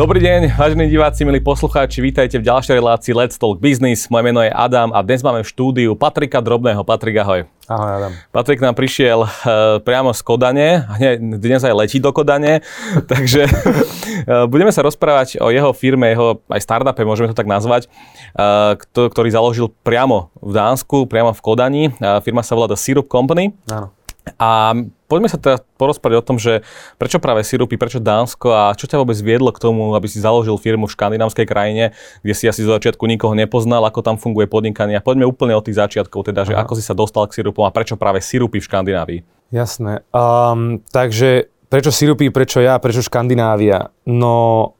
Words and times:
Dobrý 0.00 0.16
deň, 0.24 0.56
vážení 0.56 0.88
diváci, 0.88 1.28
milí 1.28 1.44
poslucháči, 1.44 2.00
vítajte 2.00 2.40
v 2.40 2.48
ďalšej 2.48 2.72
relácii 2.80 3.12
Let's 3.12 3.36
Talk 3.36 3.60
Business. 3.60 4.08
Moje 4.08 4.24
meno 4.24 4.40
je 4.40 4.48
Adam 4.48 4.96
a 4.96 5.04
dnes 5.04 5.20
máme 5.20 5.44
v 5.44 5.52
štúdiu 5.52 5.92
Patrika 5.92 6.40
Drobného. 6.40 6.80
Patrik, 6.88 7.20
ahoj. 7.20 7.44
Ahoj, 7.68 7.90
Adam. 8.00 8.12
Patrik 8.32 8.64
nám 8.64 8.72
prišiel 8.72 9.28
uh, 9.28 9.76
priamo 9.84 10.16
z 10.16 10.24
Kodane, 10.24 10.88
dnes 11.20 11.60
aj 11.60 11.76
letí 11.76 12.00
do 12.00 12.16
Kodane, 12.16 12.64
takže 13.12 13.44
uh, 13.44 14.48
budeme 14.48 14.72
sa 14.72 14.80
rozprávať 14.80 15.36
o 15.36 15.52
jeho 15.52 15.68
firme, 15.76 16.08
jeho 16.08 16.40
aj 16.48 16.64
startupe, 16.64 17.04
môžeme 17.04 17.28
to 17.28 17.36
tak 17.36 17.44
nazvať, 17.44 17.92
uh, 18.40 18.80
ktorý 18.88 19.28
založil 19.28 19.68
priamo 19.84 20.32
v 20.40 20.56
Dánsku, 20.56 21.12
priamo 21.12 21.36
v 21.36 21.44
Kodani. 21.44 21.84
Firma 22.24 22.40
sa 22.40 22.56
volá 22.56 22.72
The 22.72 22.80
Syrup 22.80 23.04
Company. 23.04 23.52
Áno. 23.68 23.92
A 24.40 24.72
poďme 25.10 25.26
sa 25.26 25.42
teraz 25.42 25.58
porozprávať 25.74 26.22
o 26.22 26.26
tom, 26.26 26.38
že 26.38 26.62
prečo 26.94 27.18
práve 27.18 27.42
sirupy, 27.42 27.74
prečo 27.74 27.98
Dánsko 27.98 28.54
a 28.54 28.62
čo 28.78 28.86
ťa 28.86 29.02
vôbec 29.02 29.18
viedlo 29.18 29.50
k 29.50 29.58
tomu, 29.58 29.98
aby 29.98 30.06
si 30.06 30.22
založil 30.22 30.54
firmu 30.54 30.86
v 30.86 30.94
škandinávskej 30.94 31.46
krajine, 31.50 31.90
kde 32.22 32.34
si 32.38 32.46
asi 32.46 32.62
zo 32.62 32.70
začiatku 32.70 33.02
nikoho 33.10 33.34
nepoznal, 33.34 33.82
ako 33.82 34.06
tam 34.06 34.14
funguje 34.14 34.46
podnikanie. 34.46 34.94
A 34.94 35.02
poďme 35.02 35.26
úplne 35.26 35.58
od 35.58 35.66
tých 35.66 35.74
začiatkov, 35.74 36.30
teda, 36.30 36.46
že 36.46 36.54
Aha. 36.54 36.62
ako 36.62 36.78
si 36.78 36.86
sa 36.86 36.94
dostal 36.94 37.26
k 37.26 37.42
sirupom 37.42 37.66
a 37.66 37.74
prečo 37.74 37.98
práve 37.98 38.22
sirupy 38.22 38.62
v 38.62 38.68
Škandinávii. 38.70 39.20
Jasné. 39.50 40.06
Um, 40.14 40.78
takže 40.94 41.50
prečo 41.66 41.90
sirupy, 41.90 42.30
prečo 42.30 42.62
ja, 42.62 42.78
prečo 42.78 43.02
Škandinávia? 43.02 43.90
No, 44.06 44.78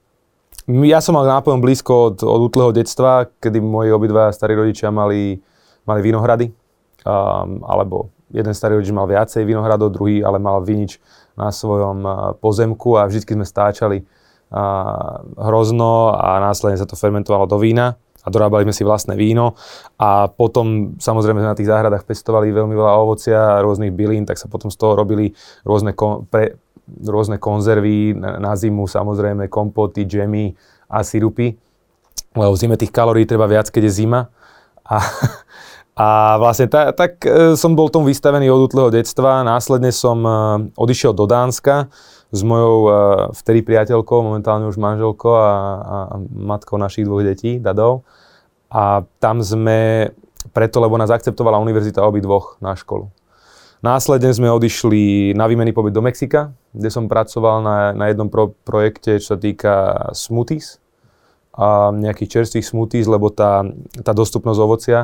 ja 0.71 1.03
som 1.03 1.19
mal 1.19 1.27
nápojom 1.27 1.59
blízko 1.59 2.15
od, 2.15 2.17
od 2.23 2.41
útleho 2.47 2.71
detstva, 2.71 3.27
kedy 3.43 3.59
moji 3.59 3.91
obidva 3.91 4.31
starí 4.31 4.55
rodičia 4.55 4.95
mali, 4.95 5.43
mali 5.83 6.01
vinohrady, 6.07 6.47
um, 7.03 7.67
alebo 7.67 8.15
jeden 8.31 8.55
starý 8.55 8.79
rodič 8.79 8.95
mal 8.95 9.11
viacej 9.11 9.43
vinohradov, 9.47 9.95
druhý 9.95 10.23
ale 10.23 10.39
mal 10.39 10.63
vinič 10.63 11.03
na 11.35 11.51
svojom 11.51 11.99
eh, 12.07 12.15
pozemku 12.39 12.97
a 12.99 13.07
vždy 13.07 13.27
sme 13.27 13.47
stáčali 13.47 13.99
eh, 14.01 14.07
hrozno 15.39 16.15
a 16.15 16.39
následne 16.41 16.79
sa 16.79 16.87
to 16.87 16.99
fermentovalo 16.99 17.47
do 17.51 17.59
vína 17.59 17.99
a 18.21 18.29
dorábali 18.29 18.69
sme 18.69 18.75
si 18.77 18.85
vlastné 18.85 19.17
víno 19.17 19.57
a 19.97 20.29
potom 20.29 20.97
samozrejme 21.01 21.41
na 21.41 21.57
tých 21.57 21.73
záhradách 21.73 22.05
pestovali 22.05 22.53
veľmi 22.53 22.77
veľa 22.77 22.93
ovocia 23.01 23.39
a 23.57 23.63
rôznych 23.65 23.97
bylín, 23.97 24.29
tak 24.29 24.37
sa 24.37 24.45
potom 24.45 24.69
z 24.69 24.77
toho 24.77 24.93
robili 24.93 25.33
rôzne, 25.65 25.97
kon, 25.97 26.29
pre, 26.29 26.61
rôzne 27.01 27.41
konzervy 27.41 28.13
na 28.17 28.53
zimu, 28.53 28.85
samozrejme 28.85 29.49
kompoty, 29.49 30.05
džemy 30.05 30.53
a 30.93 31.01
sirupy. 31.01 31.57
Lebo 32.37 32.53
v 32.55 32.61
zime 32.61 32.77
tých 32.79 32.95
kalórií 32.95 33.27
treba 33.27 33.49
viac, 33.49 33.73
keď 33.73 33.91
je 33.91 33.93
zima. 34.05 34.31
A 34.87 35.01
A 35.99 36.39
vlastne 36.39 36.71
ta, 36.71 36.95
tak 36.95 37.21
e, 37.27 37.59
som 37.59 37.75
bol 37.75 37.91
tomu 37.91 38.09
vystavený 38.09 38.49
od 38.49 38.71
útleho 38.71 38.89
detstva. 38.95 39.43
Následne 39.43 39.91
som 39.91 40.23
e, 40.23 40.31
odišiel 40.79 41.13
do 41.13 41.27
Dánska 41.27 41.91
s 42.31 42.41
mojou 42.47 42.77
e, 42.87 42.91
vtedy 43.35 43.61
priateľkou, 43.67 44.23
momentálne 44.23 44.71
už 44.71 44.79
manželkou 44.79 45.35
a, 45.35 45.51
a 45.83 45.97
matkou 46.31 46.79
našich 46.79 47.05
dvoch 47.05 47.27
detí, 47.27 47.59
Dadov. 47.59 48.07
A 48.71 49.03
tam 49.19 49.43
sme, 49.43 50.11
preto 50.55 50.79
lebo 50.79 50.95
nás 50.95 51.11
akceptovala 51.11 51.59
univerzita 51.59 52.07
obidvoch 52.07 52.57
na 52.63 52.79
školu. 52.79 53.11
Následne 53.81 54.31
sme 54.31 54.53
odišli 54.53 55.33
na 55.33 55.49
výmenný 55.49 55.73
pobyt 55.73 55.97
do 55.97 56.05
Mexika, 56.05 56.53
kde 56.71 56.93
som 56.93 57.09
pracoval 57.09 57.65
na, 57.65 57.77
na 57.97 58.13
jednom 58.13 58.29
pro, 58.29 58.53
projekte, 58.63 59.17
čo 59.19 59.35
sa 59.35 59.39
týka 59.41 59.75
smoothies 60.13 60.79
a 61.57 61.91
nejakých 61.91 62.41
čerstvých 62.41 62.69
smoothies, 62.69 63.11
lebo 63.11 63.33
tá, 63.33 63.67
tá 64.05 64.13
dostupnosť 64.15 64.61
ovocia 64.61 65.01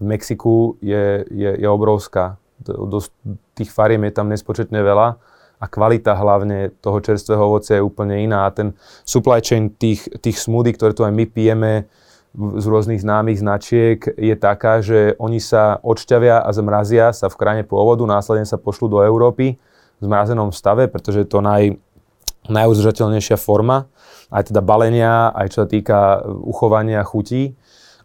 v 0.00 0.04
Mexiku 0.08 0.80
je, 0.80 1.28
je, 1.28 1.50
je 1.60 1.68
obrovská. 1.68 2.40
Dosť, 2.64 3.12
tých 3.56 3.70
fariem 3.72 4.08
je 4.08 4.12
tam 4.16 4.32
nespočetne 4.32 4.80
veľa 4.80 5.20
a 5.60 5.64
kvalita 5.68 6.16
hlavne 6.16 6.72
toho 6.80 7.04
čerstvého 7.04 7.44
ovocia 7.44 7.76
je 7.78 7.84
úplne 7.84 8.16
iná. 8.24 8.48
A 8.48 8.54
ten 8.54 8.72
supply 9.04 9.44
chain 9.44 9.68
tých, 9.68 10.08
tých 10.24 10.40
smoothie, 10.40 10.72
ktoré 10.72 10.96
tu 10.96 11.04
aj 11.04 11.12
my 11.12 11.24
pijeme 11.28 11.84
z 12.32 12.64
rôznych 12.64 13.02
známych 13.02 13.42
značiek, 13.42 14.00
je 14.16 14.34
taká, 14.38 14.80
že 14.80 15.18
oni 15.20 15.42
sa 15.42 15.82
odšťavia 15.82 16.40
a 16.40 16.48
zmrazia 16.54 17.12
sa 17.12 17.28
v 17.28 17.36
krajine 17.36 17.64
pôvodu, 17.66 18.06
následne 18.06 18.46
sa 18.46 18.56
pošlú 18.56 18.88
do 18.88 18.98
Európy 19.02 19.58
v 20.00 20.02
zmrazenom 20.02 20.54
stave, 20.54 20.86
pretože 20.86 21.26
je 21.26 21.28
to 21.28 21.42
naj, 21.42 21.76
najudržateľnejšia 22.48 23.36
forma, 23.36 23.90
aj 24.30 24.54
teda 24.54 24.62
balenia, 24.62 25.34
aj 25.34 25.46
čo 25.52 25.58
sa 25.66 25.68
týka 25.68 25.98
uchovania 26.46 27.02
chutí 27.02 27.58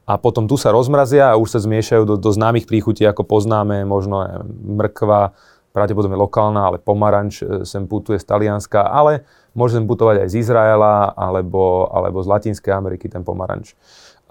a 0.05 0.21
potom 0.21 0.45
tu 0.45 0.53
sa 0.55 0.69
rozmrazia 0.69 1.33
a 1.33 1.39
už 1.41 1.57
sa 1.57 1.59
zmiešajú 1.61 2.05
do, 2.05 2.15
do 2.21 2.29
známych 2.29 2.69
príchutí, 2.69 3.01
ako 3.05 3.25
poznáme, 3.25 3.81
možno 3.89 4.21
aj 4.21 4.45
mrkva, 4.61 5.33
pravdepodobne 5.75 6.15
lokálna, 6.15 6.61
ale 6.71 6.77
pomaranč 6.79 7.43
e, 7.43 7.67
sem 7.67 7.83
putuje 7.83 8.15
z 8.15 8.23
Talianska, 8.23 8.85
ale 8.85 9.27
môže 9.51 9.75
sem 9.75 9.83
putovať 9.83 10.23
aj 10.23 10.27
z 10.31 10.35
Izraela 10.47 11.11
alebo, 11.11 11.91
alebo 11.91 12.23
z 12.23 12.31
Latinskej 12.31 12.71
Ameriky 12.71 13.11
ten 13.11 13.27
pomaranč. 13.27 13.75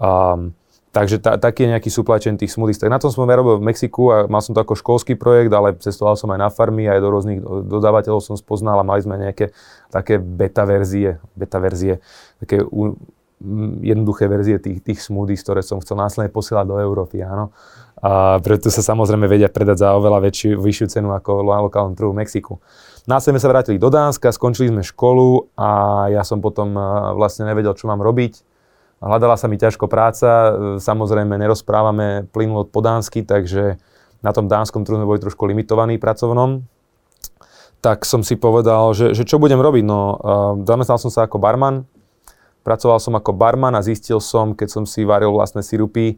Um, 0.01 0.57
takže 0.89 1.21
ta, 1.21 1.37
taký 1.37 1.69
je 1.69 1.77
nejaký 1.77 1.89
supply 1.93 2.17
tých 2.17 2.49
smoothies. 2.49 2.81
Tak 2.81 2.89
na 2.89 2.97
tom 2.97 3.13
som 3.13 3.29
robil 3.29 3.61
v 3.61 3.67
Mexiku 3.67 4.09
a 4.09 4.17
mal 4.25 4.41
som 4.41 4.57
to 4.57 4.63
ako 4.65 4.73
školský 4.73 5.13
projekt, 5.19 5.53
ale 5.53 5.77
cestoval 5.77 6.17
som 6.17 6.33
aj 6.33 6.39
na 6.39 6.49
farmy, 6.49 6.89
aj 6.89 7.03
do 7.03 7.09
rôznych 7.13 7.39
dodávateľov 7.43 8.25
som 8.25 8.39
spoznal 8.39 8.81
a 8.81 8.87
mali 8.87 9.05
sme 9.05 9.21
nejaké 9.21 9.53
také 9.93 10.17
beta 10.17 10.65
verzie, 10.65 11.21
beta 11.37 11.61
verzie 11.61 12.01
také 12.41 12.63
jednoduché 13.81 14.25
verzie 14.25 14.57
tých, 14.57 14.81
tých 14.81 14.99
smoothies, 14.99 15.45
ktoré 15.45 15.61
som 15.61 15.77
chcel 15.79 15.97
následne 15.97 16.33
posielať 16.33 16.65
do 16.65 16.77
Európy, 16.81 17.21
áno. 17.21 17.53
A 18.01 18.37
preto 18.43 18.67
sa 18.69 18.83
samozrejme 18.83 19.25
vedia 19.25 19.47
predať 19.47 19.87
za 19.87 19.95
oveľa 19.95 20.29
väčšiu, 20.29 20.59
vyššiu 20.59 20.87
cenu 20.91 21.09
ako 21.15 21.41
na 21.47 21.63
lokálnom 21.63 21.95
trhu 21.95 22.11
v 22.11 22.21
Mexiku. 22.21 22.59
Následne 23.07 23.39
sa 23.39 23.49
vrátili 23.49 23.77
do 23.79 23.87
Dánska, 23.87 24.33
skončili 24.33 24.69
sme 24.69 24.83
školu 24.83 25.53
a 25.55 25.69
ja 26.11 26.21
som 26.25 26.41
potom 26.41 26.75
vlastne 27.15 27.45
nevedel, 27.47 27.73
čo 27.77 27.87
mám 27.87 28.01
robiť. 28.01 28.41
Hľadala 28.99 29.37
sa 29.37 29.45
mi 29.45 29.61
ťažko 29.61 29.85
práca, 29.85 30.53
samozrejme 30.81 31.37
nerozprávame 31.37 32.25
plynulo 32.33 32.65
po 32.65 32.81
dánsky, 32.81 33.21
takže 33.21 33.77
na 34.25 34.33
tom 34.33 34.49
dánskom 34.49 34.81
trhu 34.81 34.97
sme 34.97 35.05
boli 35.05 35.21
trošku 35.21 35.45
limitovaní 35.45 36.01
pracovnom. 36.01 36.65
Tak 37.85 38.01
som 38.01 38.25
si 38.25 38.33
povedal, 38.33 38.97
že, 38.97 39.13
že 39.13 39.29
čo 39.29 39.37
budem 39.37 39.61
robiť. 39.61 39.85
No, 39.85 40.17
zamestnal 40.65 40.97
som 40.97 41.13
sa 41.13 41.29
ako 41.29 41.37
barman, 41.37 41.85
Pracoval 42.65 42.97
som 42.97 43.13
ako 43.13 43.37
barman 43.37 43.77
a 43.77 43.85
zistil 43.85 44.17
som, 44.17 44.57
keď 44.57 44.67
som 44.73 44.83
si 44.89 45.05
varil 45.05 45.29
vlastné 45.29 45.61
sirupy 45.61 46.17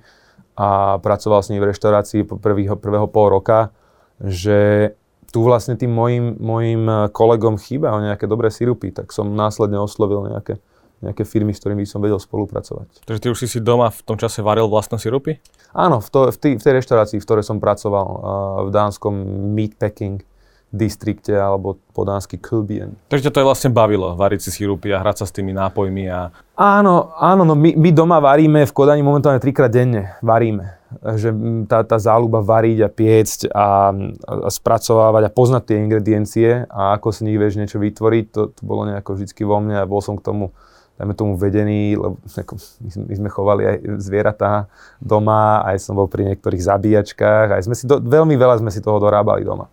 a 0.55 0.95
pracoval 1.03 1.43
s 1.43 1.51
ním 1.51 1.59
v 1.59 1.75
reštaurácii 1.75 2.23
prvého, 2.39 2.79
prvého 2.79 3.05
pol 3.11 3.27
roka, 3.35 3.75
že 4.23 4.95
tu 5.27 5.43
vlastne 5.43 5.75
tým 5.75 5.91
mojim, 5.91 6.39
mojim 6.39 7.11
kolegom 7.11 7.59
chýba 7.59 7.91
o 7.91 7.99
nejaké 7.99 8.25
dobré 8.31 8.47
sirupy, 8.47 8.95
tak 8.95 9.11
som 9.11 9.35
následne 9.35 9.75
oslovil 9.75 10.23
nejaké, 10.31 10.57
nejaké 11.03 11.27
firmy, 11.27 11.51
s 11.51 11.59
ktorými 11.59 11.83
som 11.83 11.99
vedel 11.99 12.17
spolupracovať. 12.17 13.03
Takže 13.03 13.21
ty 13.21 13.27
už 13.27 13.43
si 13.43 13.47
si 13.51 13.59
doma 13.59 13.91
v 13.91 14.01
tom 14.07 14.15
čase 14.15 14.39
varil 14.39 14.71
vlastné 14.71 14.97
sirupy? 14.97 15.43
Áno, 15.75 15.99
v, 15.99 16.07
to, 16.07 16.19
v, 16.31 16.37
tý, 16.39 16.49
v 16.55 16.63
tej 16.63 16.73
reštaurácii, 16.79 17.19
v 17.19 17.27
ktorej 17.27 17.43
som 17.43 17.59
pracoval, 17.59 18.07
uh, 18.07 18.19
v 18.65 18.69
dánskom 18.71 19.13
meatpacking 19.51 20.23
distrikte 20.67 21.31
alebo 21.31 21.79
po 21.95 22.03
dánsky 22.03 22.35
Kulbien. 22.35 22.99
Takže 23.07 23.31
to 23.31 23.39
je 23.39 23.47
vlastne 23.47 23.71
bavilo, 23.71 24.19
variť 24.19 24.47
si 24.47 24.51
sirupy 24.51 24.91
a 24.91 24.99
hrať 24.99 25.23
sa 25.23 25.25
s 25.25 25.35
tými 25.35 25.55
nápojmi 25.55 26.11
a... 26.11 26.35
Áno, 26.59 27.15
áno, 27.15 27.47
no 27.47 27.55
my, 27.55 27.71
my 27.79 27.89
doma 27.95 28.19
varíme 28.19 28.67
v 28.67 28.75
Kodani 28.75 28.99
momentálne 28.99 29.39
trikrát 29.39 29.71
denne, 29.71 30.19
varíme. 30.19 30.75
Že 31.03 31.29
tá, 31.67 31.83
tá 31.83 31.95
záľuba 31.99 32.43
variť 32.43 32.83
a 32.83 32.89
piecť 32.91 33.39
a, 33.51 33.91
a 34.23 34.49
spracovávať 34.51 35.23
a 35.27 35.33
poznať 35.33 35.63
tie 35.71 35.77
ingrediencie 35.83 36.49
a 36.67 36.99
ako 36.99 37.15
si 37.15 37.27
nich 37.27 37.39
vieš 37.39 37.59
niečo 37.59 37.79
vytvoriť, 37.79 38.25
to, 38.31 38.51
to 38.51 38.61
bolo 38.63 38.87
nejako 38.87 39.15
vždy 39.15 39.43
vo 39.47 39.57
mne 39.63 39.79
a 39.79 39.87
bol 39.87 40.03
som 40.03 40.19
k 40.19 40.23
tomu 40.23 40.51
dajme 40.97 41.13
tomu 41.13 41.37
vedený, 41.37 41.93
lebo 41.93 42.17
ako, 42.25 42.57
my, 42.57 42.89
sme, 42.89 43.03
my 43.05 43.15
sme 43.21 43.29
chovali 43.29 43.63
aj 43.69 43.77
zvieratá 44.01 44.65
doma, 44.97 45.61
aj 45.61 45.77
som 45.77 45.93
bol 45.93 46.09
pri 46.09 46.25
niektorých 46.33 46.57
zabíjačkách, 46.57 47.53
aj 47.53 47.61
sme 47.69 47.75
si 47.77 47.85
do, 47.85 48.01
veľmi 48.01 48.33
veľa 48.33 48.65
sme 48.65 48.73
si 48.73 48.81
toho 48.81 48.97
dorábali 48.97 49.45
doma. 49.45 49.69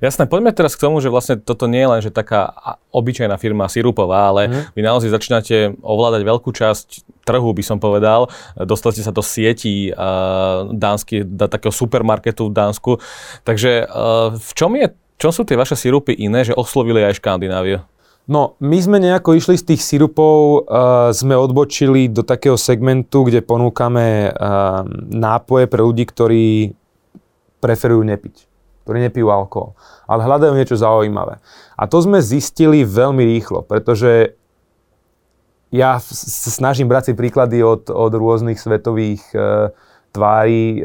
Jasné, 0.00 0.28
poďme 0.28 0.52
teraz 0.52 0.76
k 0.76 0.84
tomu, 0.84 1.00
že 1.00 1.08
vlastne 1.08 1.40
toto 1.40 1.64
nie 1.64 1.80
je 1.80 1.88
len 1.88 2.00
že 2.04 2.12
taká 2.12 2.52
obyčajná 2.92 3.40
firma 3.40 3.64
sirupová, 3.68 4.28
ale 4.28 4.42
mm. 4.48 4.62
vy 4.76 4.80
naozaj 4.84 5.08
začínate 5.08 5.72
ovládať 5.80 6.22
veľkú 6.24 6.50
časť 6.52 7.04
trhu, 7.24 7.50
by 7.50 7.64
som 7.64 7.78
povedal. 7.80 8.28
Dostali 8.54 8.94
ste 8.96 9.04
sa 9.04 9.12
do 9.12 9.24
sietí 9.24 9.90
uh, 9.90 10.68
dánsky, 10.70 11.24
do 11.26 11.48
takého 11.48 11.72
supermarketu 11.74 12.52
v 12.52 12.54
Dánsku. 12.54 12.92
Takže 13.42 13.88
uh, 13.88 14.36
v 14.36 14.50
čom, 14.54 14.70
je, 14.76 14.92
čom 15.18 15.32
sú 15.32 15.42
tie 15.48 15.58
vaše 15.58 15.74
sirupy 15.74 16.14
iné, 16.14 16.46
že 16.46 16.54
oslovili 16.54 17.02
aj 17.02 17.18
Škandináviu? 17.18 17.82
No, 18.26 18.58
my 18.58 18.78
sme 18.82 18.98
nejako 18.98 19.38
išli 19.38 19.54
z 19.54 19.74
tých 19.74 19.82
sirupov, 19.82 20.66
uh, 20.66 21.10
sme 21.14 21.38
odbočili 21.38 22.10
do 22.10 22.26
takého 22.26 22.58
segmentu, 22.58 23.26
kde 23.26 23.42
ponúkame 23.42 24.30
uh, 24.30 24.82
nápoje 25.10 25.70
pre 25.70 25.82
ľudí, 25.82 26.06
ktorí 26.06 26.74
preferujú 27.62 28.02
nepiť 28.02 28.55
ktorí 28.86 29.02
nepijú 29.02 29.34
alkohol, 29.34 29.74
ale 30.06 30.22
hľadajú 30.22 30.54
niečo 30.54 30.78
zaujímavé. 30.78 31.42
A 31.74 31.90
to 31.90 31.98
sme 31.98 32.22
zistili 32.22 32.86
veľmi 32.86 33.26
rýchlo, 33.26 33.66
pretože 33.66 34.38
ja 35.74 35.98
snažím 35.98 36.86
brať 36.86 37.10
si 37.10 37.12
príklady 37.18 37.66
od, 37.66 37.90
od 37.90 38.12
rôznych 38.14 38.54
svetových 38.54 39.26
e, 39.34 39.74
tvári 40.14 40.78
e, 40.78 40.80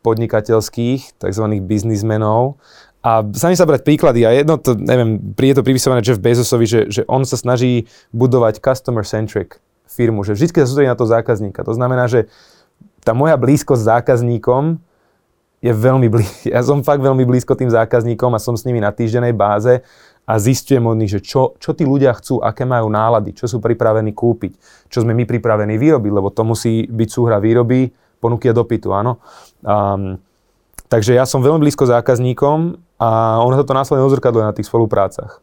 podnikateľských, 0.00 1.20
tzv. 1.20 1.44
biznismenov 1.62 2.56
A 3.04 3.22
sami 3.34 3.54
sa 3.54 3.68
brať 3.68 3.84
príklady 3.84 4.24
a 4.24 4.32
jedno 4.32 4.56
to, 4.58 4.78
neviem, 4.78 5.18
je 5.36 5.54
to 5.58 5.66
pripisované 5.66 6.00
Jeff 6.00 6.22
Bezosovi, 6.22 6.66
že, 6.66 6.80
že 6.88 7.02
on 7.06 7.22
sa 7.28 7.36
snaží 7.36 7.86
budovať 8.14 8.58
customer-centric 8.64 9.58
firmu, 9.90 10.24
že 10.24 10.32
vždy 10.32 10.64
sa 10.64 10.66
sústredí 10.70 10.88
na 10.88 10.96
to 10.96 11.04
zákazníka. 11.04 11.66
To 11.66 11.76
znamená, 11.76 12.08
že 12.08 12.32
tá 13.02 13.12
moja 13.12 13.36
blízkosť 13.36 13.82
s 13.82 13.88
zákazníkom 13.90 14.78
je 15.62 15.70
veľmi 15.72 16.10
blízko. 16.10 16.50
Ja 16.54 16.60
som 16.60 16.82
fakt 16.82 17.00
veľmi 17.00 17.22
blízko 17.22 17.54
tým 17.54 17.70
zákazníkom 17.70 18.34
a 18.34 18.42
som 18.42 18.58
s 18.58 18.66
nimi 18.66 18.82
na 18.82 18.90
týždenej 18.90 19.32
báze 19.32 19.80
a 20.26 20.38
zistujem 20.38 20.82
od 20.86 20.98
nich, 20.98 21.10
že 21.10 21.22
čo, 21.22 21.54
čo 21.58 21.74
tí 21.74 21.86
ľudia 21.86 22.14
chcú, 22.18 22.42
aké 22.42 22.66
majú 22.66 22.90
nálady, 22.90 23.34
čo 23.34 23.46
sú 23.46 23.58
pripravení 23.58 24.14
kúpiť, 24.14 24.54
čo 24.90 25.02
sme 25.02 25.14
my 25.14 25.26
pripravení 25.26 25.78
vyrobiť, 25.78 26.12
lebo 26.12 26.30
to 26.30 26.42
musí 26.46 26.86
byť 26.86 27.08
súhra 27.10 27.42
výroby, 27.42 27.90
ponuky 28.22 28.46
a 28.46 28.54
dopytu, 28.54 28.94
áno. 28.94 29.18
Um, 29.66 30.22
takže 30.86 31.18
ja 31.18 31.26
som 31.26 31.42
veľmi 31.42 31.66
blízko 31.66 31.90
zákazníkom 31.90 32.78
a 33.02 33.42
ono 33.42 33.58
sa 33.58 33.66
to 33.66 33.74
následne 33.74 34.06
ozrkadluje 34.06 34.46
na 34.46 34.54
tých 34.54 34.70
spoluprácach. 34.70 35.42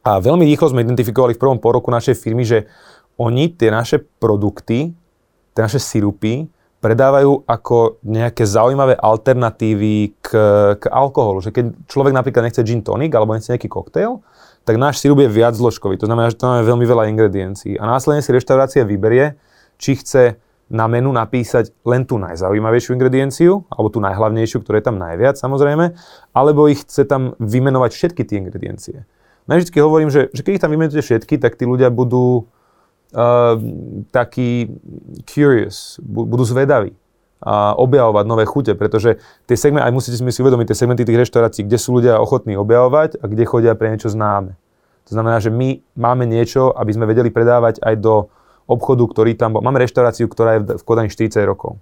A 0.00 0.16
veľmi 0.24 0.48
rýchlo 0.48 0.72
sme 0.72 0.88
identifikovali 0.88 1.36
v 1.36 1.42
prvom 1.44 1.60
poroku 1.60 1.92
našej 1.92 2.16
firmy, 2.16 2.48
že 2.48 2.64
oni 3.20 3.52
tie 3.52 3.68
naše 3.68 4.00
produkty, 4.00 4.96
tie 5.52 5.60
naše 5.60 5.76
sirupy, 5.76 6.48
predávajú 6.78 7.42
ako 7.44 7.98
nejaké 8.06 8.46
zaujímavé 8.46 8.94
alternatívy 8.94 10.14
k, 10.22 10.28
k 10.78 10.84
alkoholu. 10.86 11.42
Že 11.42 11.50
keď 11.50 11.64
človek 11.90 12.14
napríklad 12.14 12.46
nechce 12.46 12.62
gin 12.62 12.86
tonic 12.86 13.10
alebo 13.14 13.34
nechce 13.34 13.50
nejaký 13.50 13.66
koktejl, 13.66 14.22
tak 14.62 14.78
náš 14.78 15.02
sirup 15.02 15.18
je 15.18 15.32
viac 15.32 15.56
zložkový. 15.58 15.98
To 15.98 16.06
znamená, 16.06 16.30
že 16.30 16.38
to 16.38 16.46
máme 16.46 16.62
veľmi 16.62 16.86
veľa 16.86 17.04
ingrediencií. 17.10 17.80
A 17.80 17.88
následne 17.88 18.22
si 18.22 18.30
reštaurácia 18.30 18.86
vyberie, 18.86 19.34
či 19.80 19.98
chce 19.98 20.38
na 20.68 20.84
menu 20.84 21.08
napísať 21.08 21.72
len 21.88 22.04
tú 22.04 22.20
najzaujímavejšiu 22.20 22.92
ingredienciu, 22.92 23.64
alebo 23.72 23.88
tú 23.88 24.04
najhlavnejšiu, 24.04 24.60
ktorá 24.60 24.78
je 24.78 24.86
tam 24.92 25.00
najviac 25.00 25.40
samozrejme, 25.40 25.96
alebo 26.36 26.68
ich 26.68 26.84
chce 26.84 27.08
tam 27.08 27.32
vymenovať 27.40 27.90
všetky 27.96 28.22
tie 28.28 28.36
ingrediencie. 28.44 29.08
Ja 29.48 29.56
vždy 29.56 29.80
hovorím, 29.80 30.12
že, 30.12 30.28
že 30.36 30.44
keď 30.44 30.52
ich 30.60 30.62
tam 30.62 30.72
vymenujete 30.76 31.00
všetky, 31.00 31.40
tak 31.40 31.56
tí 31.56 31.64
ľudia 31.64 31.88
budú 31.88 32.52
uh, 33.14 33.56
takí 34.10 34.72
curious, 35.28 36.00
budú 36.02 36.44
zvedaví 36.44 36.96
a 37.38 37.70
objavovať 37.78 38.24
nové 38.26 38.44
chute, 38.50 38.74
pretože 38.74 39.22
tie 39.46 39.54
segmenty, 39.54 39.86
aj 39.86 39.94
musíte 39.94 40.18
si 40.18 40.42
uvedomiť, 40.42 40.74
tie 40.74 40.78
segmenty 40.82 41.06
tých 41.06 41.22
reštaurácií, 41.22 41.62
kde 41.70 41.78
sú 41.78 42.02
ľudia 42.02 42.18
ochotní 42.18 42.58
objavovať 42.58 43.22
a 43.22 43.24
kde 43.30 43.46
chodia 43.46 43.78
pre 43.78 43.94
niečo 43.94 44.10
známe. 44.10 44.58
To 45.06 45.10
znamená, 45.14 45.38
že 45.38 45.54
my 45.54 45.80
máme 45.94 46.26
niečo, 46.26 46.74
aby 46.74 46.90
sme 46.92 47.06
vedeli 47.06 47.30
predávať 47.30 47.80
aj 47.80 47.94
do 48.02 48.28
obchodu, 48.68 49.06
ktorý 49.08 49.32
tam 49.38 49.56
bol. 49.56 49.64
Máme 49.64 49.80
reštauráciu, 49.80 50.28
ktorá 50.28 50.60
je 50.60 50.76
v 50.76 50.82
Kodani 50.84 51.08
40 51.08 51.40
rokov. 51.48 51.80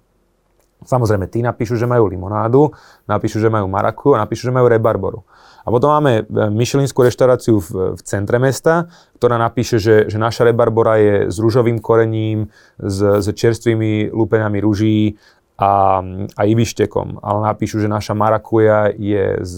Samozrejme, 0.85 1.25
tí 1.25 1.41
napíšu, 1.41 1.73
že 1.73 1.89
majú 1.89 2.05
limonádu, 2.05 2.69
napíšu, 3.09 3.41
že 3.41 3.49
majú 3.49 3.65
maraku 3.65 4.13
a 4.13 4.21
napíšu, 4.21 4.49
že 4.49 4.53
majú 4.53 4.69
rebarboru. 4.69 5.25
A 5.65 5.73
potom 5.73 5.91
máme 5.91 6.21
e, 6.21 6.23
myšelinskú 6.53 7.03
reštauráciu 7.03 7.59
v, 7.59 7.97
v 7.97 8.01
centre 8.05 8.39
mesta, 8.39 8.87
ktorá 9.19 9.35
napíše, 9.35 9.81
že, 9.83 10.07
že 10.07 10.15
naša 10.15 10.47
rebarbora 10.47 10.95
je 11.01 11.15
s 11.27 11.35
rúžovým 11.41 11.83
korením, 11.83 12.53
s, 12.79 13.03
s 13.03 13.27
čerstvými 13.27 14.13
lupenami 14.15 14.63
rúží 14.63 15.19
a, 15.57 15.99
a 16.37 16.41
ibištekom. 16.45 17.19
Ale 17.19 17.39
napíšu, 17.41 17.81
že 17.81 17.91
naša 17.91 18.13
marakuja 18.13 18.93
je 18.93 19.25
z... 19.43 19.55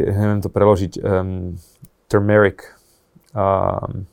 Neviem 0.00 0.40
to 0.40 0.50
preložiť. 0.50 0.92
Um, 1.02 1.60
turmeric. 2.08 2.64
Um, 3.36 4.08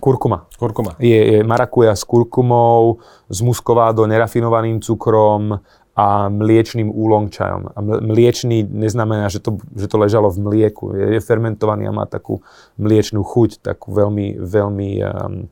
Kurkuma. 0.00 0.44
Kurkuma. 0.58 0.92
Je, 1.00 1.16
je 1.16 1.40
marakuja 1.44 1.96
s 1.96 2.04
kurkumou, 2.04 3.00
s 3.32 3.40
muskovádou, 3.40 4.04
nerafinovaným 4.04 4.84
cukrom 4.84 5.56
a 5.96 6.28
mliečným 6.28 6.92
úlongčajom. 6.92 7.72
A 7.72 7.78
mliečný 7.80 8.68
neznamená, 8.68 9.32
že 9.32 9.40
to, 9.40 9.56
že 9.72 9.88
to 9.88 9.96
ležalo 9.96 10.28
v 10.28 10.44
mlieku. 10.44 10.92
Je, 10.92 11.16
je 11.16 11.20
fermentovaný 11.24 11.88
a 11.88 11.96
má 11.96 12.04
takú 12.04 12.44
mliečnú 12.76 13.24
chuť, 13.24 13.64
takú 13.64 13.96
veľmi, 13.96 14.36
veľmi, 14.36 14.90
um, 15.00 15.48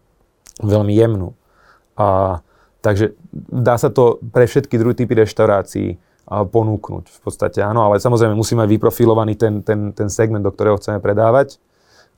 veľmi 0.60 0.92
jemnú. 0.92 1.32
A, 1.96 2.38
takže 2.84 3.16
dá 3.48 3.80
sa 3.80 3.88
to 3.88 4.20
pre 4.20 4.44
všetky 4.44 4.76
druhé 4.76 4.92
typy 4.92 5.16
reštaurácií 5.16 5.96
a 6.28 6.44
ponúknuť 6.44 7.04
v 7.08 7.18
podstate, 7.20 7.60
áno, 7.60 7.84
ale 7.84 8.00
samozrejme 8.00 8.32
musíme 8.32 8.64
vyprofilovaný 8.64 9.36
ten, 9.36 9.60
ten, 9.60 9.92
ten 9.92 10.08
segment, 10.08 10.40
do 10.40 10.52
ktorého 10.52 10.80
chceme 10.80 10.96
predávať 10.96 11.60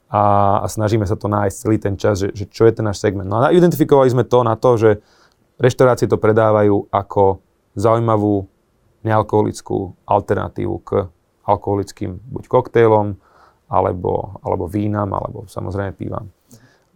a, 0.06 0.23
a 0.62 0.67
snažíme 0.70 1.03
sa 1.03 1.19
to 1.19 1.26
nájsť 1.26 1.56
celý 1.56 1.76
ten 1.82 1.94
čas, 1.99 2.23
že, 2.23 2.31
že 2.31 2.47
čo 2.47 2.67
je 2.67 2.73
ten 2.75 2.87
náš 2.87 3.03
segment. 3.03 3.26
No 3.26 3.43
a 3.43 3.50
identifikovali 3.50 4.06
sme 4.11 4.23
to 4.23 4.47
na 4.47 4.55
to, 4.55 4.79
že 4.79 4.91
reštaurácie 5.58 6.06
to 6.06 6.20
predávajú 6.20 6.91
ako 6.94 7.43
zaujímavú 7.75 8.47
nealkoholickú 9.03 9.94
alternatívu 10.06 10.75
k 10.82 10.91
alkoholickým 11.47 12.19
buď 12.23 12.44
koktejlom, 12.50 13.19
alebo, 13.67 14.38
alebo 14.43 14.70
vínam, 14.70 15.11
alebo 15.11 15.47
samozrejme 15.50 15.94
pívam. 15.94 16.31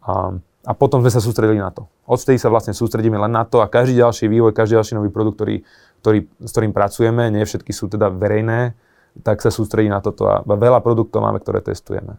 A, 0.07 0.35
a 0.67 0.73
potom 0.75 1.03
sme 1.03 1.11
sa 1.11 1.23
sústredili 1.23 1.59
na 1.59 1.71
to. 1.75 1.87
Odstedy 2.07 2.39
sa 2.39 2.51
vlastne 2.51 2.75
sústredíme 2.75 3.19
len 3.19 3.31
na 3.31 3.47
to 3.47 3.63
a 3.63 3.71
každý 3.71 3.99
ďalší 3.99 4.27
vývoj, 4.27 4.55
každý 4.55 4.79
ďalší 4.79 4.95
nový 4.99 5.11
produkt, 5.11 5.39
ktorý, 5.39 5.63
ktorý, 6.03 6.19
s 6.43 6.51
ktorým 6.51 6.73
pracujeme, 6.75 7.31
nie 7.31 7.47
všetky 7.47 7.71
sú 7.71 7.87
teda 7.87 8.11
verejné, 8.11 8.75
tak 9.23 9.43
sa 9.43 9.51
sústredí 9.51 9.91
na 9.91 9.99
toto 9.99 10.31
a 10.31 10.43
veľa 10.47 10.83
produktov 10.83 11.23
máme, 11.23 11.43
ktoré 11.43 11.63
testujeme. 11.63 12.19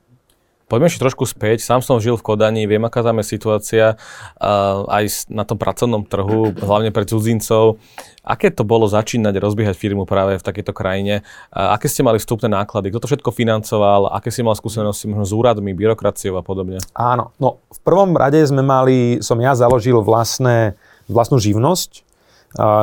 Poďme 0.71 0.87
ešte 0.87 1.03
trošku 1.03 1.27
späť. 1.27 1.67
Sám 1.67 1.83
som 1.83 1.99
žil 1.99 2.15
v 2.15 2.23
Kodani, 2.23 2.63
viem, 2.63 2.79
aká 2.87 3.03
tam 3.03 3.19
je 3.19 3.27
situácia 3.27 3.99
uh, 4.39 4.87
aj 4.87 5.27
na 5.27 5.43
tom 5.43 5.59
pracovnom 5.59 6.07
trhu, 6.07 6.55
hlavne 6.55 6.95
pre 6.95 7.03
cudzincov. 7.03 7.75
Aké 8.23 8.55
to 8.55 8.63
bolo 8.63 8.87
začínať 8.87 9.35
rozbiehať 9.35 9.75
firmu 9.75 10.07
práve 10.07 10.39
v 10.39 10.43
takejto 10.47 10.71
krajine? 10.71 11.27
Uh, 11.51 11.75
aké 11.75 11.91
ste 11.91 12.07
mali 12.07 12.23
vstupné 12.23 12.47
náklady? 12.47 12.87
Kto 12.87 13.03
to 13.03 13.09
všetko 13.11 13.35
financoval? 13.35 14.15
Aké 14.15 14.31
si 14.31 14.47
mal 14.47 14.55
skúsenosti 14.55 15.11
možno 15.11 15.27
s 15.27 15.35
úradmi, 15.35 15.75
byrokraciou 15.75 16.39
a 16.39 16.43
podobne? 16.47 16.79
Áno, 16.95 17.35
no 17.35 17.59
v 17.67 17.79
prvom 17.83 18.15
rade 18.15 18.39
sme 18.47 18.63
mali, 18.63 19.19
som 19.19 19.35
ja 19.43 19.51
založil 19.59 19.99
vlastné, 19.99 20.79
vlastnú 21.11 21.35
živnosť, 21.35 22.07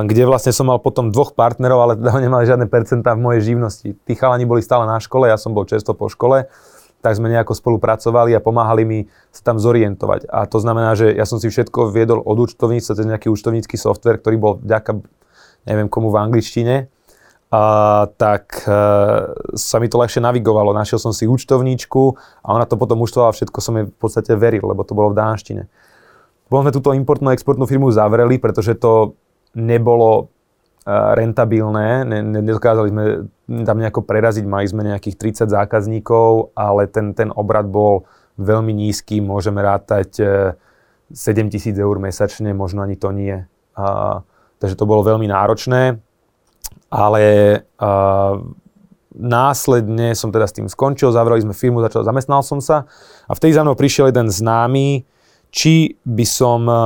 kde 0.05 0.29
vlastne 0.29 0.52
som 0.52 0.69
mal 0.69 0.76
potom 0.76 1.08
dvoch 1.08 1.32
partnerov, 1.32 1.88
ale 1.88 1.93
teda 1.96 2.20
nemali 2.20 2.44
žiadne 2.44 2.69
percentá 2.69 3.17
v 3.17 3.25
mojej 3.25 3.49
živnosti. 3.49 3.96
Tí 3.96 4.12
chalani 4.12 4.44
boli 4.44 4.61
stále 4.61 4.84
na 4.84 5.00
škole, 5.00 5.32
ja 5.32 5.41
som 5.41 5.56
bol 5.56 5.64
často 5.64 5.96
po 5.96 6.12
škole 6.12 6.52
tak 6.98 7.14
sme 7.14 7.30
nejako 7.30 7.54
spolupracovali 7.54 8.34
a 8.34 8.42
pomáhali 8.42 8.82
mi 8.82 8.98
sa 9.30 9.42
tam 9.46 9.62
zorientovať. 9.62 10.26
A 10.30 10.50
to 10.50 10.58
znamená, 10.58 10.98
že 10.98 11.14
ja 11.14 11.22
som 11.24 11.38
si 11.38 11.46
všetko 11.46 11.94
viedol 11.94 12.18
od 12.22 12.36
účtovníctva 12.42 12.92
cez 12.98 13.06
nejaký 13.06 13.30
účtovnícky 13.30 13.78
software, 13.78 14.18
ktorý 14.18 14.36
bol 14.36 14.52
vďaka 14.58 14.98
neviem 15.68 15.88
komu 15.92 16.08
v 16.08 16.20
angličtine, 16.20 16.76
a, 17.48 17.62
tak 18.20 18.64
e, 18.69 18.81
sa 19.56 19.76
mi 19.81 19.88
to 19.88 19.96
ľahšie 19.96 20.20
navigovalo. 20.20 20.76
Našiel 20.76 21.00
som 21.00 21.17
si 21.17 21.24
účtovníčku 21.24 22.02
a 22.44 22.48
ona 22.52 22.69
to 22.69 22.76
potom 22.76 23.00
účtovala 23.00 23.32
všetko, 23.32 23.58
som 23.60 23.74
jej 23.81 23.86
v 23.88 23.96
podstate 23.96 24.36
veril, 24.36 24.69
lebo 24.69 24.84
to 24.84 24.93
bolo 24.93 25.12
v 25.12 25.19
dánštine. 25.20 25.62
Potom 26.48 26.64
sme 26.64 26.76
túto 26.76 26.93
importnú 26.93 27.32
exportnú 27.32 27.64
firmu 27.64 27.88
zavreli, 27.93 28.40
pretože 28.40 28.76
to 28.76 29.17
nebolo 29.56 30.32
rentabilné, 30.88 32.08
nedokázali 32.24 32.88
sme 32.88 33.04
tam 33.68 33.76
nejako 33.76 34.08
preraziť, 34.08 34.44
mali 34.48 34.64
sme 34.64 34.88
nejakých 34.88 35.44
30 35.44 35.52
zákazníkov, 35.52 36.56
ale 36.56 36.88
ten, 36.88 37.12
ten 37.12 37.28
obrad 37.28 37.68
bol 37.68 38.08
veľmi 38.40 38.72
nízky, 38.72 39.20
môžeme 39.20 39.60
rátať 39.60 40.16
7 40.16 41.12
e, 41.12 41.50
tisíc 41.52 41.76
eur 41.76 42.00
mesačne, 42.00 42.56
možno 42.56 42.80
ani 42.80 42.96
to 42.96 43.12
nie. 43.12 43.36
A, 43.76 44.20
takže 44.56 44.80
to 44.80 44.88
bolo 44.88 45.04
veľmi 45.04 45.28
náročné, 45.28 46.00
ale 46.88 47.24
a, 47.76 48.40
následne 49.12 50.16
som 50.16 50.32
teda 50.32 50.48
s 50.48 50.56
tým 50.56 50.72
skončil, 50.72 51.12
zavreli 51.12 51.44
sme 51.44 51.52
firmu, 51.52 51.84
začal, 51.84 52.06
zamestnal 52.06 52.40
som 52.40 52.64
sa 52.64 52.88
a 53.28 53.32
vtedy 53.36 53.52
za 53.52 53.60
mnou 53.60 53.76
prišiel 53.76 54.08
jeden 54.08 54.32
známy, 54.32 55.04
či 55.48 55.96
by 56.05 56.24
som 56.28 56.69
eh, 56.69 56.78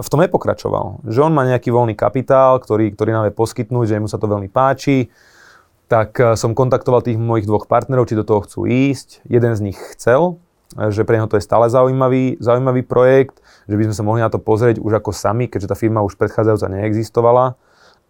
v 0.00 0.08
tom 0.08 0.20
nepokračoval. 0.22 1.06
Že 1.06 1.30
on 1.30 1.32
má 1.34 1.42
nejaký 1.46 1.70
voľný 1.74 1.98
kapitál, 1.98 2.58
ktorý, 2.62 2.94
ktorý 2.94 3.10
nám 3.10 3.26
je 3.30 3.34
poskytnúť, 3.34 3.86
že 3.90 4.02
mu 4.02 4.08
sa 4.10 4.18
to 4.18 4.30
veľmi 4.30 4.48
páči. 4.50 5.10
Tak 5.90 6.10
eh, 6.18 6.26
som 6.38 6.54
kontaktoval 6.54 7.02
tých 7.02 7.18
mojich 7.18 7.46
dvoch 7.46 7.66
partnerov, 7.66 8.06
či 8.06 8.18
do 8.18 8.26
toho 8.26 8.46
chcú 8.46 8.70
ísť. 8.70 9.26
Jeden 9.26 9.52
z 9.58 9.60
nich 9.70 9.78
chcel, 9.98 10.38
eh, 10.78 10.90
že 10.94 11.02
pre 11.02 11.18
neho 11.18 11.26
to 11.26 11.38
je 11.38 11.44
stále 11.44 11.66
zaujímavý, 11.66 12.38
zaujímavý 12.38 12.86
projekt, 12.86 13.42
že 13.66 13.74
by 13.74 13.90
sme 13.90 13.94
sa 13.94 14.06
mohli 14.06 14.20
na 14.22 14.30
to 14.30 14.38
pozrieť 14.38 14.78
už 14.78 15.02
ako 15.02 15.10
sami, 15.10 15.50
keďže 15.50 15.74
tá 15.74 15.76
firma 15.76 16.04
už 16.06 16.14
predchádzajúca 16.14 16.70
neexistovala. 16.70 17.58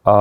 A, 0.04 0.16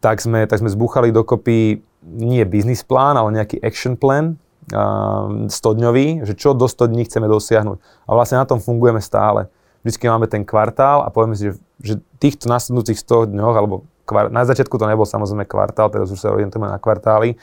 tak, 0.00 0.22
sme, 0.22 0.48
tak 0.48 0.64
sme 0.64 0.72
zbúchali 0.72 1.12
dokopy 1.12 1.84
nie 2.06 2.44
business 2.46 2.86
plán, 2.86 3.18
ale 3.18 3.34
nejaký 3.34 3.60
action 3.60 3.98
plan, 3.98 4.38
100-dňový, 4.72 6.26
že 6.26 6.34
čo 6.34 6.54
do 6.54 6.66
100 6.66 6.90
dní 6.90 7.06
chceme 7.06 7.30
dosiahnuť. 7.30 7.78
A 8.06 8.10
vlastne 8.14 8.42
na 8.42 8.46
tom 8.48 8.58
fungujeme 8.58 8.98
stále. 8.98 9.46
Vždycky 9.86 10.10
máme 10.10 10.26
ten 10.26 10.42
kvartál 10.42 11.06
a 11.06 11.12
povieme 11.14 11.38
si, 11.38 11.50
že, 11.50 11.52
že 11.78 11.94
týchto 12.18 12.50
nasledujúcich 12.50 12.98
100 12.98 13.30
dňoch, 13.30 13.54
alebo 13.54 13.86
kvart, 14.02 14.34
na 14.34 14.42
začiatku 14.42 14.74
to 14.74 14.90
nebol 14.90 15.06
samozrejme 15.06 15.46
kvartál, 15.46 15.86
teraz 15.94 16.10
už 16.10 16.18
sa 16.18 16.34
orientujeme 16.34 16.66
na 16.66 16.82
kvartály, 16.82 17.38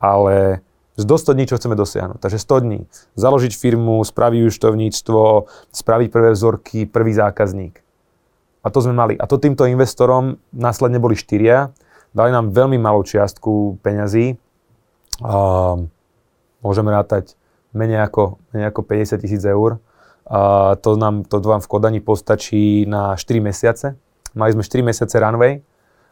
ale 0.00 0.64
z 0.96 1.04
do 1.04 1.16
100 1.20 1.36
dní, 1.36 1.44
čo 1.44 1.60
chceme 1.60 1.76
dosiahnuť. 1.76 2.18
Takže 2.20 2.40
100 2.40 2.64
dní. 2.64 2.80
Založiť 3.20 3.52
firmu, 3.52 4.00
spraviť 4.00 4.40
účtovníctvo, 4.48 5.20
spraviť 5.72 6.08
prvé 6.08 6.30
vzorky, 6.32 6.88
prvý 6.88 7.12
zákazník. 7.12 7.84
A 8.64 8.68
to 8.72 8.78
sme 8.80 8.96
mali. 8.96 9.18
A 9.20 9.28
to 9.28 9.36
týmto 9.36 9.68
investorom 9.68 10.40
následne 10.54 11.02
boli 11.02 11.18
štyria, 11.18 11.74
Dali 12.12 12.28
nám 12.28 12.52
veľmi 12.52 12.76
malú 12.76 13.00
čiastku 13.02 13.80
peňazí. 13.80 14.36
A 15.24 15.32
môžeme 16.62 16.94
rátať 16.94 17.34
menej 17.74 18.06
ako, 18.06 18.38
menej 18.54 18.70
ako 18.70 18.80
50 18.86 19.22
tisíc 19.22 19.42
eur. 19.42 19.82
A 20.26 20.72
to, 20.78 20.94
nám, 20.94 21.26
to 21.26 21.42
vám 21.42 21.60
v 21.60 21.68
Kodani 21.68 22.00
postačí 22.00 22.86
na 22.86 23.18
4 23.18 23.42
mesiace. 23.42 23.98
Mali 24.32 24.54
sme 24.54 24.62
4 24.64 24.80
mesiace 24.86 25.18
runway 25.18 25.60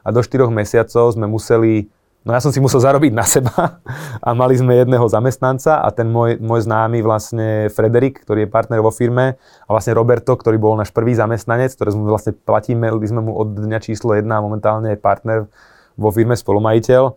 a 0.04 0.08
do 0.10 0.20
4 0.20 0.50
mesiacov 0.50 1.14
sme 1.14 1.30
museli 1.30 1.88
No 2.20 2.36
ja 2.36 2.40
som 2.44 2.52
si 2.52 2.60
musel 2.60 2.84
zarobiť 2.84 3.16
na 3.16 3.24
seba 3.24 3.80
a 4.26 4.36
mali 4.36 4.52
sme 4.52 4.76
jedného 4.76 5.08
zamestnanca 5.08 5.80
a 5.80 5.88
ten 5.88 6.04
môj, 6.04 6.36
môj 6.36 6.68
známy 6.68 7.00
vlastne 7.00 7.72
Frederik, 7.72 8.20
ktorý 8.20 8.44
je 8.44 8.52
partner 8.52 8.84
vo 8.84 8.92
firme 8.92 9.40
a 9.40 9.68
vlastne 9.72 9.96
Roberto, 9.96 10.36
ktorý 10.36 10.60
bol 10.60 10.76
náš 10.76 10.92
prvý 10.92 11.16
zamestnanec, 11.16 11.72
ktorý 11.72 11.96
sme 11.96 12.04
vlastne 12.12 12.36
platíme, 12.36 12.92
sme 12.92 13.24
mu 13.24 13.32
od 13.40 13.56
dňa 13.56 13.80
číslo 13.80 14.12
1 14.12 14.28
a 14.28 14.44
momentálne 14.44 14.92
je 14.92 15.00
partner 15.00 15.48
vo 15.96 16.12
firme, 16.12 16.36
spolumajiteľ, 16.36 17.16